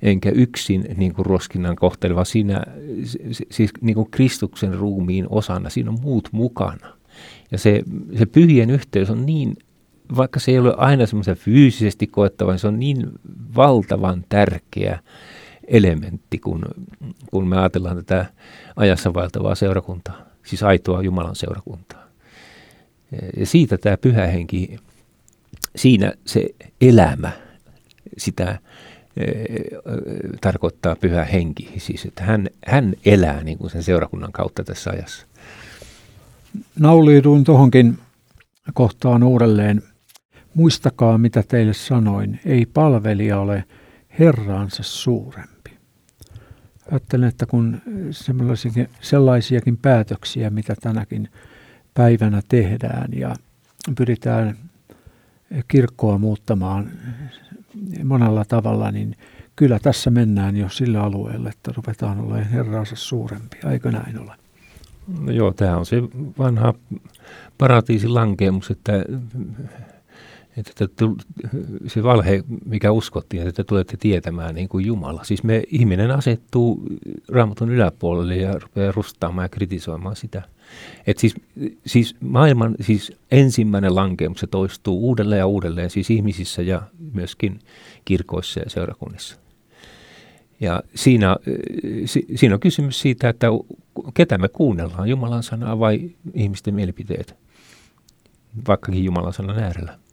enkä 0.02 0.30
yksin 0.30 0.86
niin 0.98 1.14
kuin 1.14 1.26
roskinnan 1.26 1.76
kohteleva. 1.76 2.26
Siinä, 2.26 2.64
siis 3.52 3.72
niin 3.82 3.96
kuin 3.96 4.12
Kristuksen 4.12 4.74
ruumiin 4.74 5.26
osana, 5.30 5.70
siinä 5.70 5.90
on 5.90 6.02
muut 6.02 6.30
mukana. 6.32 6.88
Ja 7.52 7.58
se, 7.58 7.84
se 8.18 8.26
pyhien 8.26 8.70
yhteys 8.70 9.10
on 9.10 9.26
niin, 9.26 9.58
vaikka 10.16 10.40
se 10.40 10.52
ei 10.52 10.60
ole 10.60 10.74
aina 10.78 11.06
semmoisen 11.06 11.38
fyysisesti 11.38 12.08
koettava, 12.08 12.52
niin 12.52 12.60
se 12.60 12.68
on 12.68 12.80
niin 12.80 13.12
valtavan 13.56 14.26
tärkeä 14.30 15.00
elementti, 15.68 16.40
kun, 16.40 16.66
kun 17.32 17.48
me 17.48 17.58
ajatellaan 17.58 17.96
tätä 17.96 18.26
ajassa 18.76 19.14
vaeltavaa 19.14 19.56
seurakuntaa, 19.56 20.22
siis 20.46 20.64
aitoa 20.64 21.02
Jumalan 21.02 21.36
seurakuntaa. 21.36 22.06
Ja 23.38 23.46
siitä 23.46 23.78
tämä 23.78 23.98
pyhä 23.98 24.28
henki, 24.28 24.78
siinä 25.76 26.14
se 26.26 26.46
elämä, 26.82 27.32
sitä 28.18 28.60
e, 29.18 29.26
tarkoittaa 30.42 30.96
pyhä 30.96 31.24
henki, 31.24 31.74
siis 31.78 32.06
että 32.06 32.24
hän, 32.24 32.50
hän 32.68 32.94
elää 33.06 33.44
niin 33.44 33.58
kuin 33.58 33.70
sen 33.70 33.84
seurakunnan 33.84 34.32
kautta 34.32 34.64
tässä 34.64 34.92
ajassa. 34.92 35.26
Nauliiduin 36.80 37.44
tuohonkin 37.44 37.98
kohtaan 38.74 39.24
uudelleen. 39.24 39.84
Muistakaa, 40.54 41.18
mitä 41.18 41.44
teille 41.44 41.74
sanoin. 41.74 42.40
Ei 42.46 42.66
palvelija 42.66 43.40
ole 43.40 43.64
Herraansa 44.20 44.84
suurempi. 44.84 45.55
Ajattelen, 46.92 47.30
että 47.30 47.46
kun 47.46 47.82
sellaisiakin, 48.12 48.90
sellaisiakin 49.02 49.78
päätöksiä, 49.78 50.50
mitä 50.50 50.76
tänäkin 50.82 51.30
päivänä 51.94 52.42
tehdään 52.48 53.08
ja 53.14 53.36
pyritään 53.98 54.58
kirkkoa 55.68 56.18
muuttamaan 56.18 56.92
monella 58.04 58.46
tavalla, 58.46 58.92
niin 58.92 59.16
kyllä 59.56 59.80
tässä 59.80 60.12
mennään 60.12 60.58
jo 60.58 60.70
sillä 60.70 61.04
alueella, 61.04 61.50
että 61.50 61.72
ruvetaan 61.78 62.20
olemaan 62.20 62.44
herransa 62.44 62.96
suurempi. 62.96 63.58
Eikö 63.72 63.92
näin 63.92 64.20
ole? 64.20 64.32
No 65.20 65.32
joo, 65.32 65.54
tämä 65.54 65.78
on 65.78 65.86
se 65.86 66.02
vanha 66.38 66.74
paratiisin 67.58 68.14
lankemus, 68.14 68.72
että 68.72 68.92
että 70.58 70.88
se 71.88 72.04
valhe, 72.04 72.44
mikä 72.66 72.92
uskottiin, 72.92 73.42
että 73.42 73.54
te 73.54 73.64
tulette 73.64 73.98
tietämään 73.98 74.56
niin 74.56 74.70
kuin 74.70 74.86
Jumala. 74.86 75.24
Siis 75.24 75.44
me, 75.44 75.64
ihminen 75.68 76.12
asettuu 76.12 76.84
raamatun 77.30 77.72
yläpuolelle 77.72 78.36
ja 78.36 78.60
rupeaa 78.60 78.92
rustaamaan 78.92 79.46
ja 79.46 79.50
kritisoimaan 79.50 80.16
sitä. 80.16 80.42
Et 81.08 81.18
siis, 81.18 81.36
siis 81.86 82.16
maailman 82.20 82.76
siis 82.82 83.12
ensimmäinen 83.32 83.96
lankemus 83.96 84.40
se 84.40 84.48
toistuu 84.48 85.00
uudelleen 85.00 85.40
ja 85.40 85.48
uudelleen, 85.48 85.90
siis 85.90 86.10
ihmisissä 86.10 86.62
ja 86.62 86.82
myöskin 87.14 87.60
kirkoissa 88.06 88.60
ja 88.60 88.70
seurakunnissa. 88.70 89.36
Ja 90.60 90.84
siinä, 90.96 91.36
siinä 92.36 92.56
on 92.56 92.60
kysymys 92.60 93.00
siitä, 93.00 93.30
että 93.30 93.48
ketä 94.14 94.38
me 94.38 94.48
kuunnellaan, 94.48 95.10
Jumalan 95.10 95.44
sanaa 95.44 95.80
vai 95.80 96.12
ihmisten 96.34 96.76
mielipiteet, 96.76 97.36
vaikkakin 98.68 99.04
Jumalan 99.04 99.34
sanan 99.34 99.60
äärellä. 99.60 100.05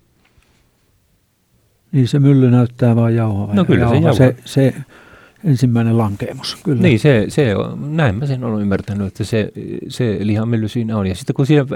Niin 1.92 2.09
se 2.09 2.18
mylly 2.18 2.50
näyttää 2.50 2.96
vaan 2.96 3.14
jauhaa. 3.14 3.55
No 3.55 3.64
kyllä 3.64 3.81
jauhaa. 3.81 4.12
se, 4.12 4.37
se, 4.44 4.72
se 4.72 4.74
ensimmäinen 5.44 5.98
lankeemus, 5.98 6.57
kyllä. 6.64 6.83
Niin, 6.83 7.00
se, 7.00 7.24
se 7.28 7.57
on, 7.57 7.96
näin 7.96 8.14
mä 8.14 8.26
sen 8.26 8.44
olen 8.44 8.62
ymmärtänyt, 8.62 9.07
että 9.07 9.24
se, 9.24 9.52
se 9.88 10.18
lihamylly 10.20 10.68
siinä 10.68 10.96
on. 10.96 11.07
Ja 11.07 11.14
sitten 11.14 11.35
kun 11.35 11.46
siinä 11.46 11.66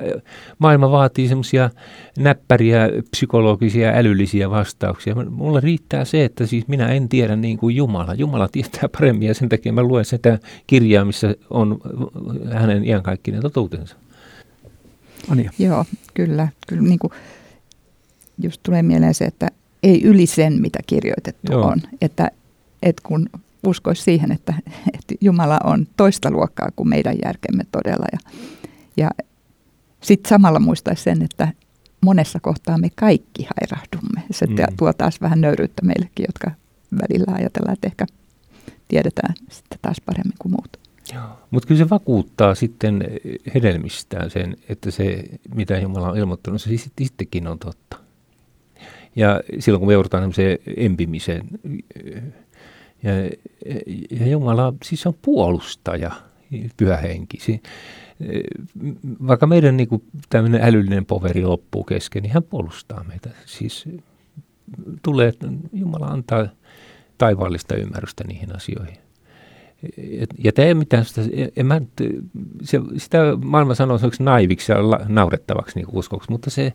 maailma 0.58 0.90
vaatii 0.90 1.28
semmoisia 1.28 1.70
näppäriä, 2.18 2.88
psykologisia, 3.10 3.92
älyllisiä 3.94 4.50
vastauksia, 4.50 5.14
mulla 5.30 5.60
riittää 5.60 6.04
se, 6.04 6.24
että 6.24 6.46
siis 6.46 6.68
minä 6.68 6.88
en 6.88 7.08
tiedä 7.08 7.36
niin 7.36 7.58
kuin 7.58 7.76
Jumala. 7.76 8.14
Jumala 8.14 8.48
tietää 8.48 8.88
paremmin 8.88 9.28
ja 9.28 9.34
sen 9.34 9.48
takia 9.48 9.72
mä 9.72 9.82
luen 9.82 10.04
sitä 10.04 10.38
kirjaa, 10.66 11.04
missä 11.04 11.34
on 11.50 11.80
hänen 12.52 12.84
iankaikkinen 12.84 13.42
totuutensa. 13.42 13.96
Ania. 15.28 15.50
Joo, 15.58 15.84
kyllä. 16.14 16.48
kyllä 16.66 16.82
niin 16.82 16.98
kuin 16.98 17.12
just 18.42 18.60
tulee 18.62 18.82
mieleen 18.82 19.14
se, 19.14 19.24
että 19.24 19.48
ei 19.82 20.02
yli 20.02 20.26
sen, 20.26 20.60
mitä 20.60 20.78
kirjoitettu 20.86 21.52
Joo. 21.52 21.66
on. 21.66 21.80
Että, 22.00 22.30
että 22.82 23.02
kun 23.06 23.28
uskoisi 23.66 24.02
siihen, 24.02 24.32
että, 24.32 24.54
että 24.94 25.14
Jumala 25.20 25.58
on 25.64 25.86
toista 25.96 26.30
luokkaa 26.30 26.68
kuin 26.76 26.88
meidän 26.88 27.16
järkemme 27.24 27.64
todella. 27.72 28.06
Ja, 28.12 28.18
ja 28.96 29.10
sitten 30.00 30.28
samalla 30.28 30.58
muistaisi 30.58 31.02
sen, 31.02 31.22
että 31.22 31.48
monessa 32.00 32.40
kohtaa 32.40 32.78
me 32.78 32.88
kaikki 32.94 33.46
hairahdumme. 33.56 34.22
Se 34.30 34.46
mm. 34.46 34.56
tuo 34.76 34.92
taas 34.92 35.20
vähän 35.20 35.40
nöyryyttä 35.40 35.82
meillekin, 35.84 36.26
jotka 36.28 36.50
välillä 36.92 37.36
ajatellaan, 37.38 37.72
että 37.74 37.86
ehkä 37.86 38.06
tiedetään 38.88 39.34
sitten 39.50 39.78
taas 39.82 39.96
paremmin 40.06 40.36
kuin 40.38 40.52
muut. 40.52 40.76
Mutta 41.50 41.68
kyllä 41.68 41.78
se 41.78 41.90
vakuuttaa 41.90 42.54
sitten 42.54 43.04
hedelmistään 43.54 44.30
sen, 44.30 44.56
että 44.68 44.90
se, 44.90 45.24
mitä 45.54 45.78
Jumala 45.78 46.10
on 46.10 46.18
ilmoittanut, 46.18 46.62
se 46.62 46.70
sittenkin 46.98 47.46
on 47.46 47.58
totta. 47.58 48.05
Ja 49.16 49.40
silloin 49.58 49.80
kun 49.80 49.88
me 49.88 49.92
joudutaan 49.92 50.22
tämmöiseen 50.22 50.58
empimiseen, 50.76 51.48
ja, 53.02 53.12
ja 54.10 54.26
Jumala 54.26 54.74
siis 54.84 55.06
on 55.06 55.14
puolustaja, 55.22 56.10
pyhä 56.76 56.96
henki. 56.96 57.38
Si, 57.40 57.60
vaikka 59.26 59.46
meidän 59.46 59.76
niin 59.76 59.88
kuin, 59.88 60.02
tämmöinen 60.28 60.60
älyllinen 60.62 61.06
poveri 61.06 61.44
loppuu 61.44 61.84
kesken, 61.84 62.22
niin 62.22 62.32
hän 62.32 62.42
puolustaa 62.42 63.04
meitä. 63.04 63.30
Siis 63.46 63.88
tulee, 65.02 65.32
Jumala 65.72 66.06
antaa 66.06 66.46
taivaallista 67.18 67.76
ymmärrystä 67.76 68.24
niihin 68.24 68.56
asioihin. 68.56 68.96
Ja 70.44 70.52
tämä 70.52 70.68
ei 70.68 70.74
mitään 70.74 71.04
sitä, 71.04 71.20
en 71.56 71.66
mä, 71.66 71.80
se, 72.62 72.80
sitä 72.96 73.18
maailma 73.44 73.74
sanoo 73.74 73.98
naiviksi 74.18 74.72
ja 74.72 74.78
naurettavaksi 75.08 75.78
niin 75.78 75.88
uskoksi, 75.92 76.30
mutta 76.30 76.50
se, 76.50 76.72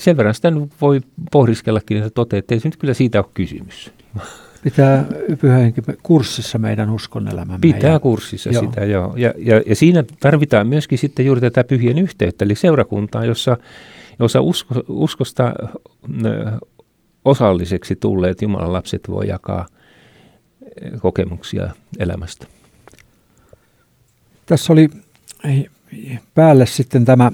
sen 0.00 0.16
verran 0.16 0.34
sitä 0.34 0.52
voi 0.80 1.00
pohdiskellakin, 1.32 1.96
että 1.96 2.10
toteaa, 2.10 2.38
että 2.38 2.54
ei 2.54 2.60
se 2.60 2.68
nyt 2.68 2.76
kyllä 2.76 2.94
siitä 2.94 3.18
ole 3.18 3.30
kysymys. 3.34 3.90
Pitää 4.64 5.04
pyhä 5.40 5.56
henki 5.56 5.80
kurssissa 6.02 6.58
meidän 6.58 6.88
elämämme. 7.32 7.58
Pitää 7.60 7.98
kurssissa 7.98 8.50
joo. 8.50 8.62
sitä, 8.62 8.84
joo. 8.84 9.14
Ja, 9.16 9.34
ja, 9.38 9.62
ja 9.66 9.76
siinä 9.76 10.04
tarvitaan 10.20 10.66
myöskin 10.66 10.98
sitten 10.98 11.26
juuri 11.26 11.40
tätä 11.40 11.64
pyhien 11.64 11.98
yhteyttä, 11.98 12.44
eli 12.44 12.54
seurakuntaa, 12.54 13.24
jossa, 13.24 13.56
jossa 14.18 14.40
usko, 14.40 14.74
uskosta 14.88 15.52
osalliseksi 17.24 17.96
tulleet 17.96 18.42
Jumalan 18.42 18.72
lapset 18.72 19.08
voi 19.08 19.28
jakaa 19.28 19.66
kokemuksia 20.98 21.70
elämästä. 21.98 22.46
Tässä 24.46 24.72
oli 24.72 24.90
päälle 26.34 26.66
sitten 26.66 27.04
tämä, 27.04 27.32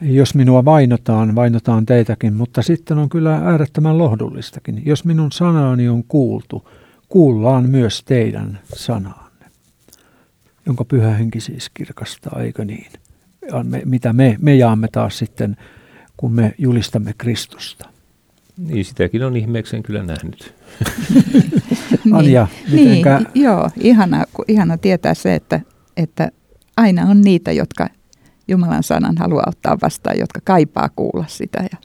jos 0.00 0.34
minua 0.34 0.64
vainotaan, 0.64 1.34
vainotaan 1.34 1.86
teitäkin, 1.86 2.34
mutta 2.34 2.62
sitten 2.62 2.98
on 2.98 3.08
kyllä 3.08 3.36
äärettömän 3.36 3.98
lohdullistakin. 3.98 4.82
Jos 4.86 5.04
minun 5.04 5.32
sanani 5.32 5.88
on 5.88 6.04
kuultu, 6.04 6.68
kuullaan 7.08 7.70
myös 7.70 8.02
teidän 8.04 8.58
sanaanne, 8.74 9.46
jonka 10.66 10.84
pyhä 10.84 11.10
henki 11.10 11.40
siis 11.40 11.70
kirkastaa, 11.74 12.42
eikö 12.42 12.64
niin? 12.64 12.92
Ja 13.52 13.62
me, 13.62 13.82
mitä 13.84 14.12
me, 14.12 14.36
me 14.40 14.54
jaamme 14.54 14.88
taas 14.92 15.18
sitten, 15.18 15.56
kun 16.16 16.32
me 16.32 16.54
julistamme 16.58 17.14
Kristusta. 17.18 17.88
Niin, 18.56 18.84
sitäkin 18.84 19.22
on 19.24 19.36
ihmeekseen 19.36 19.82
kyllä 19.82 20.02
nähnyt. 20.02 20.54
Anja, 22.12 22.46
niin, 22.70 22.88
mitenkä? 22.88 23.18
niin, 23.18 23.44
joo, 23.44 23.70
ihana, 23.80 24.24
ihana 24.48 24.78
tietää 24.78 25.14
se, 25.14 25.34
että, 25.34 25.60
että 25.96 26.30
aina 26.76 27.02
on 27.02 27.20
niitä, 27.20 27.52
jotka 27.52 27.88
Jumalan 28.48 28.82
sanan 28.82 29.16
haluaa 29.18 29.44
ottaa 29.46 29.78
vastaan, 29.82 30.18
jotka 30.18 30.40
kaipaa 30.44 30.88
kuulla 30.96 31.24
sitä. 31.28 31.64
Ja 31.72 31.78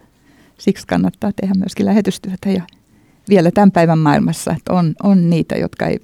siksi 0.57 0.87
kannattaa 0.87 1.31
tehdä 1.41 1.53
myöskin 1.53 1.85
lähetystyötä 1.85 2.49
ja 2.49 2.63
vielä 3.29 3.51
tämän 3.51 3.71
päivän 3.71 3.99
maailmassa, 3.99 4.51
että 4.51 4.73
on, 4.73 4.95
on 5.03 5.29
niitä, 5.29 5.55
jotka 5.55 5.85
ei 5.85 5.99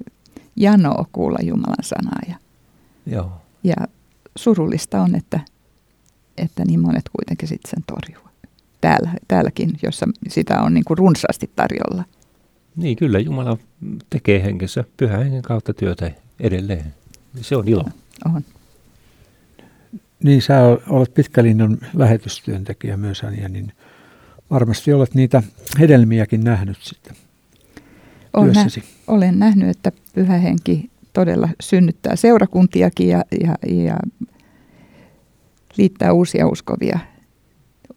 janoa 0.56 1.06
kuulla 1.12 1.38
Jumalan 1.42 1.84
sanaa. 1.84 2.20
Ja, 2.28 2.36
Joo. 3.06 3.32
ja 3.64 3.76
surullista 4.36 5.02
on, 5.02 5.16
että, 5.16 5.40
että 6.38 6.66
niin 6.66 6.80
monet 6.80 7.10
kuitenkin 7.16 7.48
sitten 7.48 7.70
sen 7.70 7.84
torjuu. 7.88 8.30
Täällä, 8.82 9.12
täälläkin, 9.28 9.72
jossa 9.84 10.06
sitä 10.28 10.62
on 10.62 10.74
niin 10.74 10.86
kuin 10.86 10.98
runsaasti 10.98 11.52
tarjolla. 11.56 12.04
Niin, 12.76 12.98
kyllä 12.98 13.20
Jumala 13.20 13.58
tekee 14.10 14.44
henkensä 14.44 14.84
pyhän 14.98 15.24
hengen 15.24 15.42
kautta 15.42 15.74
työtä 15.74 16.12
edelleen. 16.40 16.94
Se 17.42 17.56
on 17.56 17.68
ilo. 17.68 17.86
On. 18.26 18.44
Niin, 20.24 20.42
sä 20.42 20.62
olet 20.90 21.14
pitkälinnan 21.14 21.78
lähetystyöntekijä 21.94 22.98
myös, 22.98 23.24
Anja, 23.24 23.50
niin 23.50 23.72
varmasti 24.52 24.94
olet 24.94 25.16
niitä 25.16 25.44
hedelmiäkin 25.80 26.44
nähnyt 26.44 26.78
sitten 26.82 27.16
olen, 28.34 28.54
nä- 28.54 28.66
olen 29.08 29.40
nähnyt, 29.40 29.70
että 29.70 29.92
pyhä 30.14 30.38
henki 30.38 30.90
todella 31.14 31.50
synnyttää 31.60 32.16
seurakuntiakin 32.16 33.08
ja, 33.08 33.24
ja, 33.44 33.56
ja 33.68 33.98
liittää 35.78 36.14
uusia 36.14 36.48
uskovia, 36.48 37.00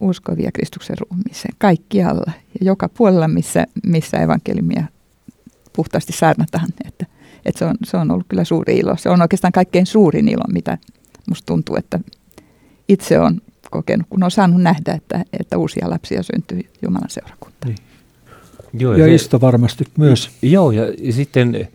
uskovia 0.01 0.51
Kristuksen 0.53 0.97
ruumiiseen 0.99 1.55
kaikkialla 1.59 2.33
ja 2.61 2.67
joka 2.67 2.89
puolella, 2.89 3.29
missä, 3.29 3.67
missä 3.87 4.17
evankeliumia 4.17 4.85
puhtaasti 5.73 6.13
saarnataan. 6.13 6.69
Että, 6.85 7.07
että 7.45 7.59
se, 7.59 7.65
on, 7.65 7.75
se 7.85 7.97
on 7.97 8.11
ollut 8.11 8.27
kyllä 8.29 8.45
suuri 8.45 8.79
ilo. 8.79 8.97
Se 8.97 9.11
on 9.11 9.23
oikeastaan 9.23 9.53
kaikkein 9.53 9.87
suurin 9.87 10.29
ilo, 10.29 10.45
mitä 10.53 10.79
musta 11.29 11.47
tuntuu, 11.47 11.77
että 11.77 12.01
itse 12.89 13.19
on 13.19 13.41
kokenut, 13.71 14.07
kun 14.11 14.23
on 14.23 14.31
saanut 14.31 14.63
nähdä, 14.63 14.93
että, 14.93 15.25
että 15.41 15.59
uusia 15.59 15.91
lapsia 15.91 16.23
syntyy 16.23 16.61
Jumalan 16.83 17.11
seurakuntaan. 17.11 17.75
Niin. 17.75 17.93
Joo, 18.73 18.95
ja, 18.95 19.07
ja 19.07 19.15
Isto 19.15 19.41
varmasti 19.41 19.85
myös. 19.99 20.31
Joo, 20.43 20.71
ja, 20.71 20.85
sitten 21.11 21.55
eh, 21.55 21.69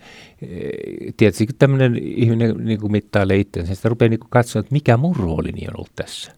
tietysti 1.17 1.45
kun 1.45 1.55
tämmöinen 1.60 1.97
ihminen 1.97 2.55
niin 2.57 2.79
kuin 2.79 2.91
mittailee 2.91 3.38
itsensä, 3.38 3.75
sitä 3.75 3.89
rupeaa 3.89 4.10
niin 4.10 4.19
katsoa, 4.29 4.60
että 4.60 4.73
mikä 4.73 4.97
mun 4.97 5.15
roolini 5.15 5.67
on 5.67 5.73
ollut 5.77 5.91
tässä. 5.95 6.31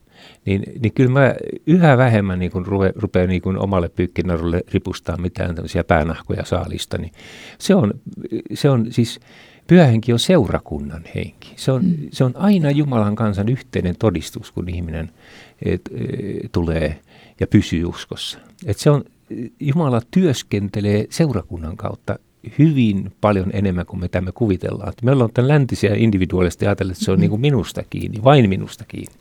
Niin, 0.46 0.64
niin 0.80 0.94
kyllä 0.94 1.12
mä 1.12 1.36
yhä 1.68 1.98
vähemmän 1.98 2.40
niin 2.40 2.52
kuin 2.52 2.66
rupe, 2.66 2.94
rupean 2.96 3.30
niin 3.30 3.42
kuin 3.42 3.58
omalle 3.58 3.90
pyykkinarulle 3.90 4.64
ripustaa 4.72 5.18
mitään 5.18 5.56
tämmöisiä 5.56 5.84
päänahkoja 5.84 6.46
saalista. 6.46 6.98
Niin 6.98 7.12
se, 7.60 7.76
on, 7.76 7.94
se 8.54 8.70
on 8.70 8.88
siis 8.90 9.20
Pyhähenki 9.70 10.14
on 10.14 10.20
seurakunnan 10.20 11.04
henki. 11.16 11.54
Se 11.56 11.72
on, 11.72 11.86
mm. 11.86 11.96
se 12.12 12.24
on 12.24 12.32
aina 12.36 12.72
Jumalan 12.72 13.16
kansan 13.16 13.50
yhteinen 13.50 13.96
todistus, 14.00 14.52
kun 14.52 14.70
ihminen 14.70 15.12
et, 15.66 15.82
et, 15.96 16.52
tulee 16.52 17.00
ja 17.40 17.48
pysyy 17.48 17.86
uskossa. 17.86 18.40
Et 18.66 18.78
se 18.78 18.90
on, 18.90 19.04
Jumala 19.60 20.02
työskentelee 20.12 21.06
seurakunnan 21.10 21.78
kautta 21.78 22.20
hyvin 22.60 23.12
paljon 23.22 23.50
enemmän 23.54 23.86
kuin 23.86 24.00
mitä 24.00 24.22
me 24.22 24.32
kuvitellaan. 24.32 24.94
Me 25.02 25.12
ollaan 25.12 25.30
tämän 25.34 25.48
läntisiä 25.48 25.96
individuaalisesti 25.96 26.66
ajatella, 26.66 26.92
että 26.92 27.06
se 27.06 27.12
on 27.12 27.18
mm. 27.18 27.22
niin 27.22 27.30
kuin 27.30 27.42
minusta 27.42 27.84
kiinni, 27.90 28.24
vain 28.24 28.50
minusta 28.50 28.84
kiinni. 28.88 29.16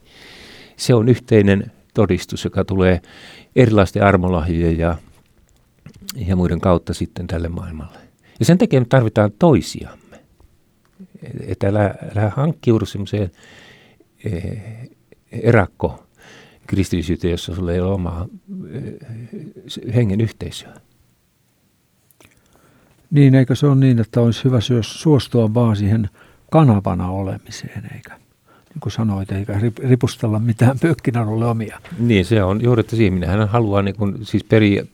Se 0.76 0.94
on 0.94 1.08
yhteinen 1.08 1.72
todistus, 1.94 2.44
joka 2.44 2.64
tulee 2.64 3.00
erilaisten 3.56 4.02
armolahjojen 4.02 4.78
ja, 4.78 4.96
ja 6.16 6.36
muiden 6.36 6.60
kautta 6.60 6.94
sitten 6.94 7.26
tälle 7.26 7.48
maailmalle. 7.48 7.98
Ja 8.38 8.44
sen 8.44 8.58
takia 8.58 8.80
me 8.80 8.86
tarvitaan 8.88 9.32
toisia 9.38 9.90
että 11.46 11.68
älä, 11.68 11.94
älä 12.16 12.32
hankkiudu 12.36 12.86
semmoiseen 12.86 13.30
eh, 14.24 14.90
erakko 15.32 16.04
kristillisyyteen, 16.66 17.30
jossa 17.30 17.54
sulla 17.54 17.72
ei 17.72 17.80
ole 17.80 17.92
omaa 17.92 18.26
eh, 18.72 19.94
hengen 19.94 20.20
yhteisöä. 20.20 20.74
Niin, 23.10 23.34
eikö 23.34 23.54
se 23.54 23.66
ole 23.66 23.76
niin, 23.76 23.98
että 23.98 24.20
olisi 24.20 24.44
hyvä 24.44 24.58
suostua 24.80 25.54
vaan 25.54 25.76
siihen 25.76 26.08
kanavana 26.50 27.10
olemiseen, 27.10 27.90
eikä 27.94 28.14
niin 28.68 28.80
kuin 28.80 28.92
sanoit, 28.92 29.32
eikä 29.32 29.60
ripustella 29.78 30.38
mitään 30.38 30.78
pökkinarulle 30.78 31.46
omia. 31.46 31.80
Niin, 31.98 32.24
se 32.24 32.42
on 32.42 32.62
juuri, 32.62 32.80
että 32.80 32.96
ihminen 32.96 33.28
hän 33.28 33.48
haluaa, 33.48 33.82
niin 33.82 33.96
kuin, 33.96 34.26
siis 34.26 34.44
peri, 34.44 34.88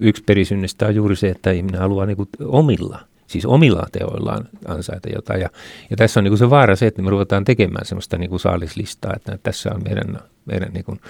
yksi 0.00 0.22
perisynnistä 0.22 0.86
on 0.86 0.94
juuri 0.94 1.16
se, 1.16 1.28
että 1.28 1.50
ihminen 1.50 1.80
haluaa 1.80 2.06
niin 2.06 2.16
kuin, 2.16 2.28
omilla– 2.40 3.00
siis 3.26 3.46
omilla 3.46 3.86
teoillaan 3.92 4.48
ansaita 4.68 5.08
jotain. 5.08 5.40
Ja, 5.40 5.50
ja 5.90 5.96
tässä 5.96 6.20
on 6.20 6.24
niin 6.24 6.30
kuin 6.30 6.38
se 6.38 6.50
vaara 6.50 6.76
se, 6.76 6.86
että 6.86 7.02
me 7.02 7.10
ruvetaan 7.10 7.44
tekemään 7.44 7.86
sellaista 7.86 8.18
niin 8.18 8.30
kuin 8.30 8.40
saalislistaa, 8.40 9.12
että 9.16 9.38
tässä 9.42 9.70
on 9.74 9.82
meidän, 9.84 10.18
meidän 10.44 10.72
niin 10.72 10.84
kuin 10.84 11.00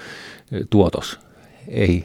tuotos. 0.70 1.20
Ei, 1.68 2.04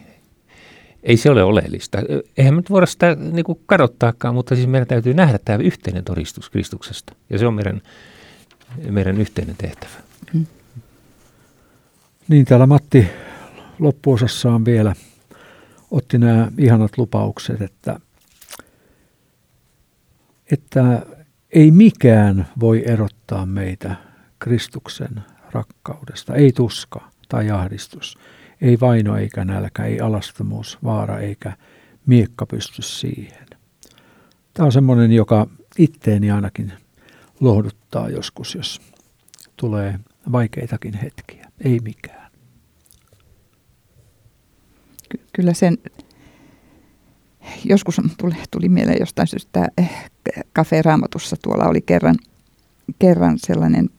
ei 1.04 1.18
se 1.18 1.30
ole 1.30 1.44
oleellista. 1.44 1.98
Eihän 2.38 2.54
me 2.54 2.60
nyt 2.60 2.70
voida 2.70 2.86
sitä 2.86 3.16
niin 3.16 3.46
kuin 3.46 3.60
kadottaakaan, 3.66 4.36
mutta 4.36 4.56
siis 4.56 4.68
meidän 4.68 4.88
täytyy 4.88 5.14
nähdä 5.14 5.40
tämä 5.46 5.64
yhteinen 5.64 6.04
todistus 6.04 6.50
Kristuksesta. 6.50 7.16
Ja 7.30 7.38
se 7.38 7.48
on 7.48 7.54
meidän, 7.54 7.82
meidän 8.90 9.18
yhteinen 9.18 9.56
tehtävä. 9.58 9.94
Mm. 10.34 10.46
Niin, 12.28 12.46
täällä 12.46 12.66
Matti 12.66 13.08
loppuosassaan 13.80 14.66
vielä 14.66 14.96
otti 15.92 16.18
nämä 16.18 16.52
ihanat 16.58 16.98
lupaukset, 16.98 17.62
että– 17.62 18.00
että 20.52 21.06
ei 21.52 21.72
mikään 21.72 22.48
voi 22.60 22.84
erottaa 22.86 23.46
meitä 23.46 23.96
Kristuksen 24.40 25.22
rakkaudesta. 25.52 26.36
Ei 26.36 26.52
tuska 26.52 27.12
tai 27.30 27.52
ahdistus, 27.52 28.18
ei 28.62 28.80
vaino 28.80 29.18
eikä 29.18 29.46
nälkä, 29.46 29.84
ei 29.84 30.00
alastomuus, 30.00 30.78
vaara 30.84 31.20
eikä 31.20 31.58
miekka 32.06 32.46
pysty 32.46 32.82
siihen. 32.82 33.48
Tämä 34.54 34.66
on 34.66 34.72
semmoinen, 34.72 35.12
joka 35.12 35.48
itteeni 35.78 36.32
ainakin 36.32 36.74
lohduttaa 37.40 38.10
joskus, 38.10 38.56
jos 38.56 38.82
tulee 39.58 40.00
vaikeitakin 40.32 40.94
hetkiä. 40.94 41.52
Ei 41.64 41.80
mikään. 41.80 42.32
Kyllä 45.34 45.54
sen 45.54 45.78
joskus 47.66 48.02
tuli, 48.18 48.36
tuli 48.52 48.70
mieleen 48.70 48.98
jostain 49.00 49.28
syystä 49.28 49.68
eh, 49.78 50.10
Cafe 50.56 50.82
Raamatussa 50.82 51.36
tuolla 51.44 51.66
oli 51.66 51.82
kerran, 51.82 52.16
kerran 53.00 53.38
sellainen 53.38 53.90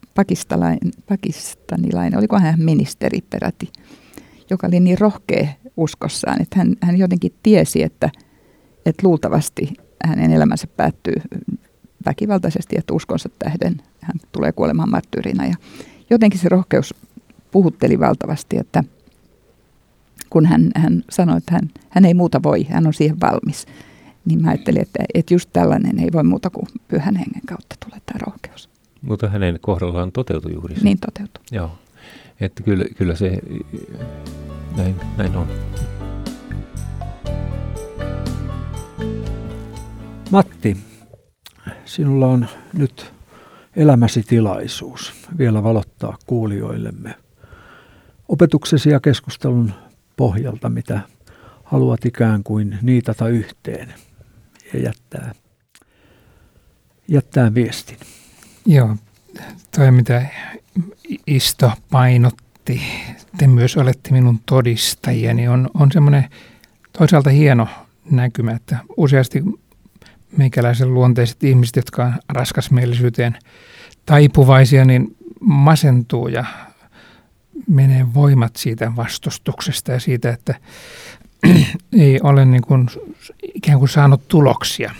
pakistanilainen, 1.07 2.19
oliko 2.19 2.39
hän 2.39 2.59
ministeri 2.59 3.19
peräti, 3.29 3.71
joka 4.49 4.67
oli 4.67 4.79
niin 4.79 4.99
rohkea 4.99 5.47
uskossaan, 5.77 6.41
että 6.41 6.59
hän, 6.59 6.75
hän 6.81 6.97
jotenkin 6.97 7.33
tiesi, 7.43 7.83
että, 7.83 8.09
että 8.85 9.07
luultavasti 9.07 9.73
hänen 10.05 10.31
elämänsä 10.31 10.67
päättyy 10.67 11.15
väkivaltaisesti, 12.05 12.75
että 12.79 12.93
uskonsa 12.93 13.29
tähden 13.39 13.81
hän 14.01 14.15
tulee 14.31 14.51
kuolemaan 14.51 14.89
marttyyrinä. 14.89 15.45
Ja 15.45 15.55
jotenkin 16.09 16.39
se 16.39 16.49
rohkeus 16.49 16.93
puhutteli 17.51 17.99
valtavasti, 17.99 18.57
että 18.57 18.83
kun 20.33 20.45
hän, 20.45 20.71
hän 20.75 21.03
sanoi, 21.09 21.37
että 21.37 21.53
hän, 21.53 21.69
hän 21.89 22.05
ei 22.05 22.13
muuta 22.13 22.43
voi, 22.43 22.63
hän 22.63 22.87
on 22.87 22.93
siihen 22.93 23.19
valmis. 23.21 23.65
Niin 24.25 24.41
mä 24.41 24.49
ajattelin, 24.49 24.81
että, 24.81 25.03
että 25.13 25.33
just 25.33 25.49
tällainen 25.53 25.99
ei 25.99 26.09
voi 26.13 26.23
muuta 26.23 26.49
kuin 26.49 26.67
pyhän 26.87 27.15
hengen 27.15 27.41
kautta 27.47 27.75
tulee 27.85 28.01
tämä 28.05 28.19
rohkeus. 28.27 28.69
Mutta 29.01 29.29
hänen 29.29 29.59
kohdallaan 29.61 30.11
toteutui 30.11 30.53
juuri 30.53 30.75
se. 30.75 30.83
Niin 30.83 30.97
toteutui. 30.99 31.43
Joo. 31.51 31.71
että 32.41 32.63
kyllä, 32.63 32.85
kyllä 32.97 33.15
se 33.15 33.39
näin, 34.77 34.95
näin 35.17 35.35
on. 35.35 35.47
Matti, 40.31 40.77
sinulla 41.85 42.27
on 42.27 42.47
nyt 42.73 43.13
elämäsi 43.75 44.23
tilaisuus 44.23 45.13
vielä 45.37 45.63
valottaa 45.63 46.17
kuulijoillemme 46.25 47.15
opetuksesi 48.29 48.89
ja 48.89 48.99
keskustelun 48.99 49.73
pohjalta, 50.15 50.69
mitä 50.69 50.99
haluat 51.63 52.05
ikään 52.05 52.43
kuin 52.43 52.77
niitata 52.81 53.27
yhteen 53.27 53.93
ja 54.73 54.79
jättää, 54.79 55.33
jättää 57.07 57.53
viestin. 57.53 57.97
Joo, 58.65 58.95
toi 59.75 59.91
mitä 59.91 60.25
Isto 61.27 61.71
painotti, 61.91 62.81
te 63.37 63.47
myös 63.47 63.77
olette 63.77 64.11
minun 64.11 64.39
todistajia, 64.45 65.33
niin 65.33 65.49
on, 65.49 65.69
on 65.73 65.91
semmoinen 65.91 66.29
toisaalta 66.97 67.29
hieno 67.29 67.67
näkymä, 68.11 68.51
että 68.51 68.77
useasti 68.97 69.43
meikäläisen 70.37 70.93
luonteiset 70.93 71.43
ihmiset, 71.43 71.75
jotka 71.75 72.05
on 72.05 72.13
raskasmielisyyteen 72.29 73.37
taipuvaisia, 74.05 74.85
niin 74.85 75.15
masentuu 75.39 76.27
ja 76.27 76.45
menee 77.67 78.13
voimat 78.13 78.55
siitä 78.55 78.95
vastustuksesta 78.95 79.91
ja 79.91 79.99
siitä, 79.99 80.29
että 80.29 80.55
ei 81.99 82.19
ole 82.23 82.45
niin 82.45 82.61
kuin, 82.61 82.89
ikään 83.55 83.79
kuin 83.79 83.89
saanut 83.89 84.27
tuloksia. 84.27 84.91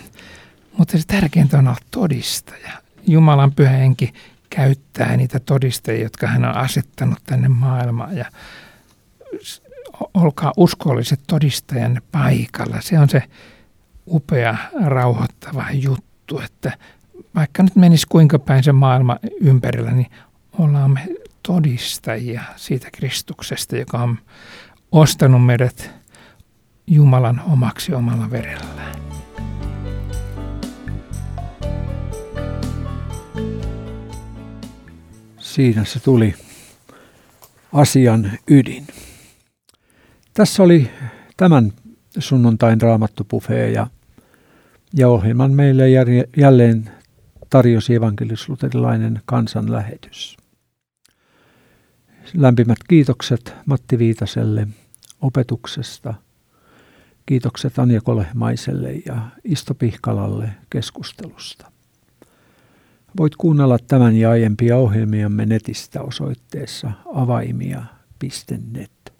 Mutta 0.77 0.97
se 0.97 1.03
tärkeintä 1.07 1.57
on 1.57 1.67
olla 1.67 1.77
todistaja. 1.91 2.71
Jumalan 3.07 3.51
pyhä 3.51 3.71
henki 3.71 4.13
käyttää 4.49 5.17
niitä 5.17 5.39
todistajia, 5.39 6.03
jotka 6.03 6.27
hän 6.27 6.45
on 6.45 6.55
asettanut 6.55 7.19
tänne 7.25 7.47
maailmaan. 7.47 8.17
Ja 8.17 8.25
olkaa 10.13 10.53
uskolliset 10.57 11.19
todistajanne 11.27 12.01
paikalla. 12.11 12.81
Se 12.81 12.99
on 12.99 13.09
se 13.09 13.23
upea, 14.07 14.55
rauhoittava 14.85 15.65
juttu, 15.71 16.39
että 16.39 16.77
vaikka 17.35 17.63
nyt 17.63 17.75
menisi 17.75 18.07
kuinka 18.09 18.39
päin 18.39 18.63
se 18.63 18.71
maailma 18.71 19.17
ympärillä, 19.41 19.91
niin 19.91 20.11
ollaan 20.59 20.91
me 20.91 21.07
todistajia 21.43 22.43
siitä 22.55 22.89
Kristuksesta, 22.91 23.77
joka 23.77 23.97
on 23.97 24.17
ostanut 24.91 25.45
meidät 25.45 25.91
Jumalan 26.87 27.41
omaksi 27.47 27.93
omalla 27.93 28.31
verellään. 28.31 28.95
Siinä 35.37 35.85
se 35.85 35.99
tuli 35.99 36.33
asian 37.73 38.31
ydin. 38.47 38.87
Tässä 40.33 40.63
oli 40.63 40.91
tämän 41.37 41.73
sunnuntain 42.19 42.81
raamattupufee 42.81 43.71
ja, 43.71 43.87
ja 44.93 45.09
ohjelman 45.09 45.51
meille 45.51 45.83
jälleen 46.37 46.91
tarjosi 47.49 47.95
evankelisluterilainen 47.95 49.21
kansanlähetys. 49.25 50.42
Lämpimät 52.33 52.77
kiitokset 52.89 53.55
Matti 53.65 53.99
Viitaselle 53.99 54.67
opetuksesta. 55.21 56.13
Kiitokset 57.25 57.79
Anja 57.79 58.01
Kolehmaiselle 58.01 58.93
ja 59.05 59.29
Isto 59.43 59.73
Pihkalalle 59.73 60.49
keskustelusta. 60.69 61.71
Voit 63.17 63.35
kuunnella 63.35 63.77
tämän 63.87 64.15
ja 64.15 64.29
aiempia 64.29 64.77
ohjelmiamme 64.77 65.45
netistä 65.45 66.01
osoitteessa 66.01 66.91
avaimia.net. 67.15 69.13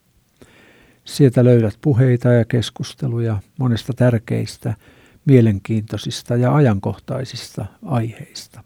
Sieltä 1.06 1.44
löydät 1.44 1.78
puheita 1.82 2.30
ja 2.30 2.46
keskusteluja 2.46 3.40
monesta 3.60 3.94
tärkeistä, 3.94 4.76
mielenkiintoisista 5.26 6.36
ja 6.36 6.56
ajankohtaisista 6.56 7.66
aiheista. 7.86 8.64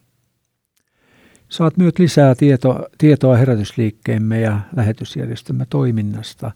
Saat 1.49 1.77
myös 1.77 1.93
lisää 1.99 2.35
tieto, 2.35 2.87
tietoa 2.97 3.37
herätysliikkeemme 3.37 4.41
ja 4.41 4.59
lähetysjärjestömme 4.75 5.65
toiminnasta 5.69 6.51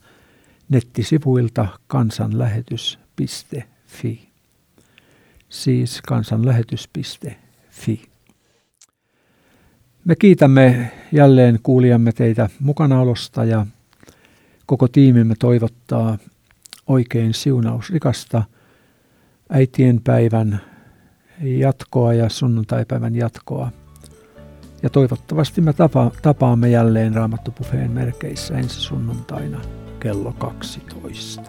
nettisivuilta 0.69 1.67
kansanlähetys.fi. 1.87 4.29
Siis 5.49 6.01
kansanlähetys.fi. 6.01 8.01
Me 10.05 10.15
kiitämme 10.15 10.91
jälleen 11.11 11.59
kuulijamme 11.63 12.11
teitä 12.11 12.49
mukanaolosta 12.59 13.45
ja 13.45 13.65
koko 14.65 14.87
tiimimme 14.87 15.35
toivottaa 15.39 16.17
oikein 16.87 17.33
siunausrikasta 17.33 18.43
äitien 19.49 20.01
päivän 20.03 20.61
jatkoa 21.41 22.13
ja 22.13 22.29
sunnuntaipäivän 22.29 23.15
jatkoa. 23.15 23.71
Ja 24.83 24.89
toivottavasti 24.89 25.61
me 25.61 25.73
tapa, 25.73 26.11
tapaamme 26.21 26.69
jälleen 26.69 27.13
Raamattupufeen 27.13 27.91
merkeissä 27.91 28.57
ensi 28.57 28.81
sunnuntaina 28.81 29.61
kello 29.99 30.33
12. 30.37 31.41